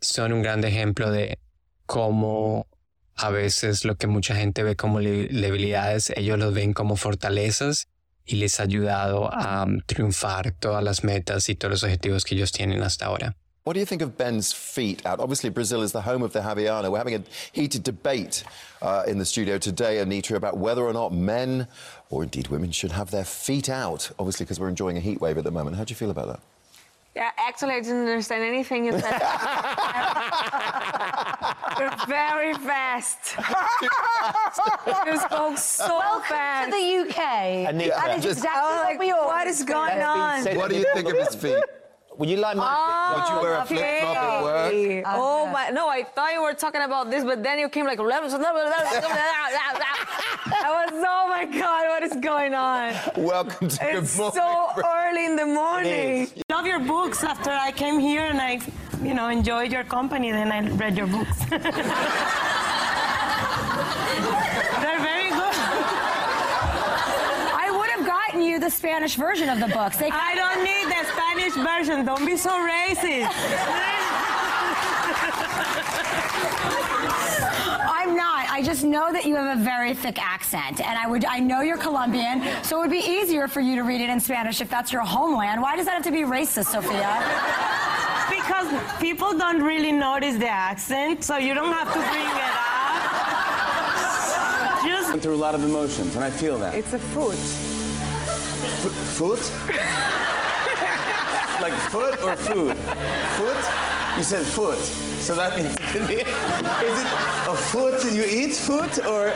son 0.00 0.32
un 0.32 0.40
gran 0.40 0.64
ejemplo 0.64 1.10
de 1.10 1.38
cómo 1.84 2.66
a 3.14 3.28
veces 3.28 3.84
lo 3.84 3.96
que 3.96 4.06
mucha 4.06 4.34
gente 4.34 4.62
ve 4.62 4.74
como 4.74 5.00
debilidades, 5.00 6.14
ellos 6.16 6.38
los 6.38 6.54
ven 6.54 6.72
como 6.72 6.96
fortalezas 6.96 7.88
y 8.24 8.36
les 8.36 8.58
ha 8.58 8.62
ayudado 8.62 9.30
a 9.30 9.64
um, 9.64 9.80
triunfar 9.80 10.52
todas 10.52 10.82
las 10.82 11.04
metas 11.04 11.50
y 11.50 11.56
todos 11.56 11.72
los 11.72 11.82
objetivos 11.82 12.24
que 12.24 12.36
ellos 12.36 12.52
tienen 12.52 12.82
hasta 12.82 13.04
ahora. 13.04 13.36
What 13.64 13.74
do 13.74 13.80
you 13.80 13.84
think 13.86 14.00
of 14.00 14.16
Ben's 14.16 14.54
feet 14.54 15.04
out? 15.04 15.20
Obviously, 15.20 15.50
Brazil 15.50 15.82
is 15.82 15.92
the 15.92 16.00
home 16.00 16.22
of 16.22 16.32
the 16.32 16.40
Javiana. 16.40 16.90
We're 16.90 16.96
having 16.96 17.14
a 17.14 17.22
heated 17.52 17.82
debate 17.82 18.42
uh, 18.80 19.02
in 19.06 19.18
the 19.18 19.26
studio 19.26 19.58
today, 19.58 19.98
Anita, 19.98 20.34
about 20.34 20.56
whether 20.56 20.82
or 20.82 20.94
not 20.94 21.12
men, 21.12 21.68
or 22.08 22.22
indeed 22.22 22.48
women, 22.48 22.72
should 22.72 22.92
have 22.92 23.10
their 23.10 23.24
feet 23.24 23.68
out, 23.68 24.10
obviously, 24.18 24.46
because 24.46 24.58
we're 24.58 24.70
enjoying 24.70 24.96
a 24.96 25.00
heat 25.00 25.20
wave 25.20 25.36
at 25.36 25.44
the 25.44 25.50
moment. 25.50 25.76
How 25.76 25.84
do 25.84 25.92
you 25.92 25.96
feel 25.96 26.10
about 26.10 26.28
that? 26.28 26.40
Yeah, 27.14 27.32
actually, 27.36 27.72
I 27.74 27.80
didn't 27.80 28.08
understand 28.08 28.44
anything 28.44 28.86
you 28.86 28.92
said. 28.92 29.02
You're 31.78 32.06
very 32.08 32.54
fast. 32.54 33.36
you 35.06 35.18
spoke 35.18 35.58
so 35.58 35.98
Welcome 35.98 36.22
fast. 36.28 36.70
to 36.70 36.76
the 36.76 37.10
UK. 37.10 37.18
Anita, 37.68 37.90
that 37.94 38.16
is 38.18 38.24
just- 38.24 38.38
exactly 38.38 38.48
I 38.48 38.62
was 38.62 38.70
what 38.78 38.84
like, 38.86 38.98
we 39.00 39.10
all 39.10 39.26
what 39.26 39.46
is 39.46 39.62
going 39.64 40.00
on? 40.00 40.44
What 40.56 40.70
do 40.70 40.76
you 40.76 40.86
think 40.94 41.08
of 41.12 41.18
his 41.18 41.34
feet? 41.36 41.62
Would 42.20 42.28
you 42.28 42.36
like 42.36 42.54
my? 42.54 42.68
Oh, 42.68 43.16
Would 43.16 43.28
you 43.32 43.40
wear 43.40 43.54
a 43.54 43.64
flip 43.64 44.00
flop 44.02 44.16
at 44.18 44.42
work? 44.42 44.66
okay. 44.66 45.02
Oh 45.06 45.46
ah, 45.48 45.52
my! 45.52 45.70
No, 45.70 45.88
I 45.88 46.02
thought 46.02 46.34
you 46.34 46.42
were 46.42 46.52
talking 46.52 46.82
about 46.82 47.10
this, 47.10 47.24
but 47.24 47.42
then 47.42 47.58
you 47.58 47.70
came 47.70 47.86
like. 47.86 47.98
I 47.98 48.04
was, 48.04 48.34
oh 51.14 51.26
my 51.30 51.46
god, 51.46 51.88
what 51.88 52.02
is 52.02 52.16
going 52.16 52.52
on? 52.52 52.92
Welcome 53.16 53.68
to 53.68 53.88
It's 53.96 54.18
Good 54.18 54.18
Morning. 54.18 54.34
so 54.34 54.68
early 54.84 55.24
in 55.24 55.36
the 55.36 55.46
morning. 55.46 56.28
love 56.50 56.66
your 56.66 56.80
books. 56.80 57.24
After 57.24 57.52
I 57.52 57.72
came 57.72 57.98
here 57.98 58.24
and 58.24 58.38
I, 58.38 58.60
you 59.02 59.14
know, 59.14 59.28
enjoyed 59.28 59.72
your 59.72 59.84
company, 59.84 60.30
then 60.30 60.52
I 60.52 60.60
read 60.76 60.98
your 60.98 61.06
books. 61.06 61.38
They're 61.48 61.58
very 65.10 65.30
good. 65.30 65.56
I 67.64 67.68
would 67.74 67.88
have 67.88 68.04
gotten 68.04 68.42
you 68.42 68.49
the 68.60 68.70
Spanish 68.70 69.16
version 69.16 69.48
of 69.48 69.58
the 69.58 69.68
books. 69.68 69.96
They 69.96 70.10
I 70.12 70.34
don't 70.34 70.62
need 70.62 70.86
the 70.86 71.04
Spanish 71.12 71.54
version. 71.54 72.04
Don't 72.04 72.26
be 72.26 72.36
so 72.36 72.50
racist. 72.50 73.30
I'm 77.82 78.14
not. 78.16 78.48
I 78.50 78.62
just 78.62 78.84
know 78.84 79.12
that 79.12 79.24
you 79.24 79.34
have 79.36 79.58
a 79.58 79.62
very 79.62 79.94
thick 79.94 80.18
accent, 80.22 80.80
and 80.80 80.98
I 80.98 81.06
would. 81.08 81.24
I 81.24 81.38
know 81.38 81.62
you're 81.62 81.78
Colombian, 81.78 82.42
so 82.62 82.76
it 82.78 82.80
would 82.80 82.90
be 82.90 82.98
easier 82.98 83.48
for 83.48 83.60
you 83.60 83.76
to 83.76 83.82
read 83.82 84.00
it 84.00 84.10
in 84.10 84.20
Spanish 84.20 84.60
if 84.60 84.68
that's 84.68 84.92
your 84.92 85.02
homeland. 85.02 85.62
Why 85.62 85.76
does 85.76 85.86
that 85.86 85.94
have 85.94 86.04
to 86.04 86.12
be 86.12 86.22
racist, 86.22 86.66
Sophia? 86.66 87.20
because 88.30 88.98
people 89.00 89.36
don't 89.36 89.62
really 89.62 89.92
notice 89.92 90.36
the 90.36 90.48
accent, 90.48 91.24
so 91.24 91.36
you 91.36 91.54
don't 91.54 91.72
have 91.72 91.88
to 91.88 91.98
bring 91.98 92.26
it 92.26 92.42
up. 92.44 92.70
Just 94.86 95.10
Went 95.10 95.22
through 95.22 95.34
a 95.34 95.36
lot 95.36 95.54
of 95.54 95.62
emotions, 95.64 96.14
and 96.14 96.24
I 96.24 96.30
feel 96.30 96.58
that. 96.58 96.74
It's 96.74 96.92
a 96.92 96.98
food. 96.98 97.36
F- 98.62 98.92
foot? 99.18 99.40
like 101.60 101.72
foot 101.90 102.22
or 102.22 102.36
food? 102.36 102.76
Foot? 103.36 103.56
You 104.16 104.24
said 104.24 104.44
foot, 104.44 104.78
so 104.78 105.34
that 105.34 105.56
means 105.56 105.74
it. 105.94 106.26
Is 106.86 107.00
it 107.00 107.06
a 107.48 107.54
foot 107.56 108.04
you 108.12 108.24
eat 108.24 108.54
foot 108.54 108.98
or 109.06 109.30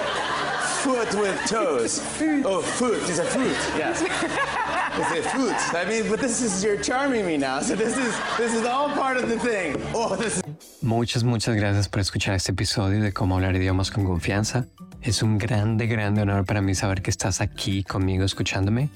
foot 0.85 1.15
with 1.15 1.39
toes? 1.47 2.01
Oh, 2.45 2.61
foot 2.61 3.01
is 3.09 3.19
a 3.19 3.25
fruit. 3.25 3.57
Yes. 3.79 4.03
It's 4.03 5.27
a 5.27 5.31
fruit. 5.31 5.57
I 5.75 5.85
mean, 5.89 6.11
but 6.11 6.21
this 6.21 6.43
is 6.43 6.63
you're 6.63 6.77
charming 6.83 7.25
me 7.25 7.37
now. 7.37 7.61
So 7.61 7.75
this 7.77 7.97
is 7.97 8.15
this 8.37 8.53
is 8.53 8.67
all 8.67 8.91
part 8.91 9.17
of 9.17 9.29
the 9.29 9.39
thing. 9.39 9.81
Oh, 9.95 10.17
this 10.17 10.39
is. 10.39 10.43
Muchas, 10.83 11.25
muchas 11.25 11.57
gracias 11.57 11.89
por 11.89 12.01
escuchar 12.01 12.35
este 12.35 12.53
episodio 12.53 13.03
de 13.03 13.13
Cómo 13.13 13.37
hablar 13.37 13.57
idiomas 13.57 13.91
con 13.91 14.05
confianza. 14.05 14.67
Es 15.03 15.23
un 15.23 15.39
grande, 15.39 15.87
grande 15.87 16.21
honor 16.23 16.45
para 16.45 16.61
mí 16.61 16.75
saber 16.75 17.01
que 17.01 17.11
estás 17.11 17.41
aquí 17.41 17.85
conmigo 17.85 18.25
escuchándome. 18.25 18.91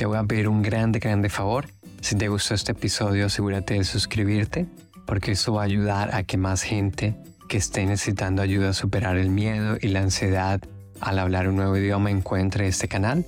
Te 0.00 0.06
voy 0.06 0.16
a 0.16 0.24
pedir 0.24 0.48
un 0.48 0.62
grande, 0.62 0.98
grande 0.98 1.28
favor. 1.28 1.66
Si 2.00 2.16
te 2.16 2.28
gustó 2.28 2.54
este 2.54 2.72
episodio, 2.72 3.26
asegúrate 3.26 3.74
de 3.74 3.84
suscribirte, 3.84 4.66
porque 5.04 5.32
eso 5.32 5.52
va 5.52 5.60
a 5.60 5.64
ayudar 5.66 6.14
a 6.14 6.22
que 6.22 6.38
más 6.38 6.62
gente 6.62 7.16
que 7.50 7.58
esté 7.58 7.84
necesitando 7.84 8.40
ayuda 8.40 8.70
a 8.70 8.72
superar 8.72 9.18
el 9.18 9.28
miedo 9.28 9.76
y 9.78 9.88
la 9.88 10.00
ansiedad 10.00 10.58
al 11.02 11.18
hablar 11.18 11.50
un 11.50 11.56
nuevo 11.56 11.76
idioma 11.76 12.10
encuentre 12.10 12.66
este 12.66 12.88
canal. 12.88 13.26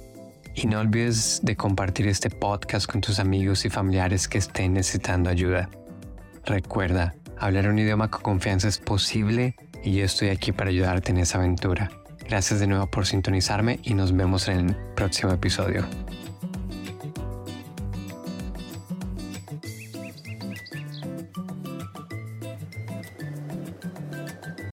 Y 0.55 0.67
no 0.67 0.81
olvides 0.81 1.41
de 1.43 1.57
compartir 1.57 2.09
este 2.09 2.31
podcast 2.31 2.91
con 2.91 3.03
tus 3.03 3.19
amigos 3.19 3.67
y 3.67 3.69
familiares 3.69 4.27
que 4.27 4.39
estén 4.39 4.73
necesitando 4.73 5.29
ayuda. 5.29 5.69
Recuerda, 6.47 7.15
hablar 7.39 7.69
un 7.69 7.81
idioma 7.81 8.11
con 8.11 8.23
confianza 8.23 8.69
es 8.69 8.79
posible 8.79 9.57
y 9.85 9.97
yo 9.97 10.07
estoy 10.07 10.31
aquí 10.31 10.53
para 10.53 10.71
ayudarte 10.71 11.11
en 11.11 11.19
esa 11.19 11.37
aventura. 11.37 11.91
Gracias 12.27 12.61
de 12.61 12.67
nuevo 12.67 12.87
por 12.87 13.05
sintonizarme 13.05 13.79
y 13.83 13.93
nos 13.93 14.17
vemos 14.17 14.49
en 14.49 14.71
el 14.71 14.77
próximo 14.95 15.33
episodio. 15.33 15.85